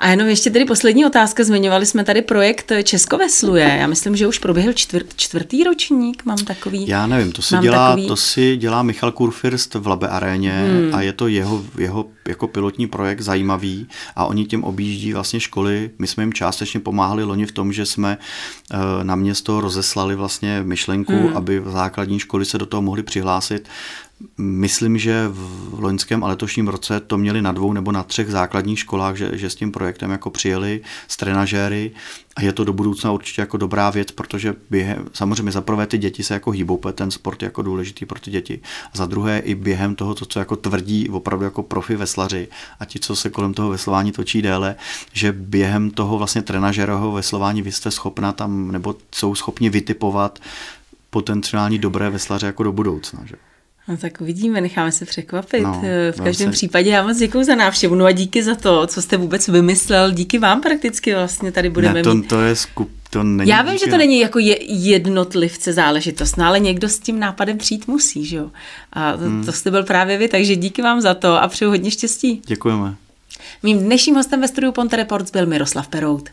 A 0.00 0.08
jenom 0.08 0.28
ještě 0.28 0.50
tedy 0.50 0.64
poslední 0.64 1.06
otázka. 1.06 1.44
Zmiňovali 1.44 1.86
jsme 1.86 2.04
tady 2.04 2.22
projekt 2.22 2.72
Česko 2.82 3.18
vesluje. 3.18 3.76
Já 3.80 3.86
myslím, 3.86 4.16
že 4.16 4.26
už 4.26 4.38
proběhl 4.38 4.72
čtvrt, 4.72 5.06
čtvrtý 5.16 5.64
ročník, 5.64 6.24
mám 6.24 6.38
takový. 6.38 6.88
Já 6.88 7.06
nevím, 7.06 7.32
to 7.32 7.42
si, 7.42 7.56
dělá, 7.58 7.88
takový... 7.88 8.08
to 8.08 8.16
si 8.16 8.56
dělá 8.56 8.82
Michal 8.82 9.12
Kurfirst 9.12 9.74
v 9.74 9.86
Labe 9.86 10.08
Aréně 10.08 10.52
hmm. 10.52 10.94
a 10.94 11.02
je 11.02 11.12
to 11.12 11.28
jeho, 11.28 11.64
jeho 11.78 12.06
jako 12.28 12.46
pilotní 12.46 12.86
projekt 12.86 13.20
zajímavý 13.20 13.86
a 14.16 14.26
oni 14.26 14.44
tím 14.44 14.64
objíždí 14.64 15.12
vlastně 15.12 15.40
školy. 15.40 15.90
My 15.98 16.06
jsme 16.06 16.22
jim 16.22 16.32
částečně 16.32 16.80
pomáhali 16.80 17.24
loni 17.24 17.46
v 17.46 17.52
tom, 17.52 17.72
že 17.72 17.86
jsme 17.86 18.18
eh, 18.72 18.76
na 19.02 19.16
město 19.16 19.60
rozeslali 19.60 20.14
vlastně 20.14 20.62
myšlenku, 20.62 21.12
hmm. 21.12 21.36
aby 21.36 21.62
základní 21.66 22.18
školy 22.18 22.44
se 22.44 22.58
do 22.58 22.66
toho 22.66 22.82
mohly 22.82 23.02
přihlásit 23.02 23.68
Myslím, 24.38 24.98
že 24.98 25.28
v 25.28 25.80
loňském 25.80 26.24
a 26.24 26.28
letošním 26.28 26.68
roce 26.68 27.00
to 27.00 27.18
měli 27.18 27.42
na 27.42 27.52
dvou 27.52 27.72
nebo 27.72 27.92
na 27.92 28.02
třech 28.02 28.30
základních 28.30 28.78
školách, 28.78 29.16
že, 29.16 29.30
že 29.32 29.50
s 29.50 29.54
tím 29.54 29.72
projektem 29.72 30.10
jako 30.10 30.30
přijeli 30.30 30.80
s 31.08 31.16
trenažéry 31.16 31.90
a 32.36 32.42
je 32.42 32.52
to 32.52 32.64
do 32.64 32.72
budoucna 32.72 33.12
určitě 33.12 33.42
jako 33.42 33.56
dobrá 33.56 33.90
věc, 33.90 34.10
protože 34.10 34.54
během, 34.70 35.08
samozřejmě 35.12 35.52
za 35.52 35.60
prvé 35.60 35.86
ty 35.86 35.98
děti 35.98 36.22
se 36.22 36.34
jako 36.34 36.50
hýbou, 36.50 36.80
ten 36.92 37.10
sport 37.10 37.42
je 37.42 37.46
jako 37.46 37.62
důležitý 37.62 38.06
pro 38.06 38.20
ty 38.20 38.30
děti. 38.30 38.60
A 38.94 38.98
za 38.98 39.06
druhé 39.06 39.38
i 39.38 39.54
během 39.54 39.94
toho, 39.94 40.14
to, 40.14 40.26
co 40.26 40.38
jako 40.38 40.56
tvrdí 40.56 41.08
opravdu 41.08 41.44
jako 41.44 41.62
profi 41.62 41.96
veslaři 41.96 42.48
a 42.80 42.84
ti, 42.84 42.98
co 42.98 43.16
se 43.16 43.30
kolem 43.30 43.54
toho 43.54 43.70
veslování 43.70 44.12
točí 44.12 44.42
déle, 44.42 44.76
že 45.12 45.32
během 45.32 45.90
toho 45.90 46.18
vlastně 46.18 46.42
trenažerového 46.42 47.12
veslování 47.12 47.62
vy 47.62 47.72
jste 47.72 47.90
schopna 47.90 48.32
tam, 48.32 48.72
nebo 48.72 48.96
jsou 49.14 49.34
schopni 49.34 49.70
vytipovat 49.70 50.38
potenciální 51.10 51.78
dobré 51.78 52.10
veslaře 52.10 52.46
jako 52.46 52.62
do 52.62 52.72
budoucna. 52.72 53.20
Že? 53.24 53.49
No 53.88 53.96
tak 53.96 54.20
uvidíme, 54.20 54.60
necháme 54.60 54.92
se 54.92 55.04
překvapit. 55.04 55.62
No, 55.62 55.82
v 56.10 56.20
každém 56.24 56.48
se... 56.48 56.52
případě 56.52 56.90
já 56.90 57.06
moc 57.06 57.18
děkuji 57.18 57.44
za 57.44 57.54
návštěvu. 57.54 57.94
No 57.94 58.04
a 58.04 58.12
díky 58.12 58.42
za 58.42 58.54
to, 58.54 58.86
co 58.86 59.02
jste 59.02 59.16
vůbec 59.16 59.48
vymyslel. 59.48 60.10
Díky 60.10 60.38
vám 60.38 60.60
prakticky 60.60 61.14
vlastně 61.14 61.52
tady 61.52 61.70
budeme 61.70 61.94
ne, 61.94 62.02
to, 62.02 62.14
mít. 62.14 62.28
to 62.28 62.40
je 62.40 62.56
skup, 62.56 62.90
to 63.10 63.22
není 63.22 63.50
Já 63.50 63.62
vím, 63.62 63.72
díky... 63.72 63.84
že 63.84 63.90
to 63.90 63.96
není 63.96 64.20
jako 64.20 64.38
je, 64.38 64.56
jednotlivce 64.74 65.72
záležitost, 65.72 66.36
no 66.36 66.44
ale 66.44 66.60
někdo 66.60 66.88
s 66.88 66.98
tím 66.98 67.18
nápadem 67.20 67.58
přijít 67.58 67.88
musí, 67.88 68.24
že 68.24 68.36
jo. 68.36 68.50
A 68.92 69.12
to, 69.12 69.24
hmm. 69.24 69.44
to 69.44 69.52
jste 69.52 69.70
byl 69.70 69.82
právě 69.82 70.18
vy, 70.18 70.28
takže 70.28 70.56
díky 70.56 70.82
vám 70.82 71.00
za 71.00 71.14
to 71.14 71.42
a 71.42 71.48
přeju 71.48 71.70
hodně 71.70 71.90
štěstí. 71.90 72.42
Děkujeme. 72.46 72.94
Mým 73.62 73.78
dnešním 73.78 74.14
hostem 74.14 74.40
ve 74.40 74.48
studiu 74.48 74.72
Ponte 74.72 74.96
Reports 74.96 75.30
byl 75.30 75.46
Miroslav 75.46 75.88
Perout. 75.88 76.28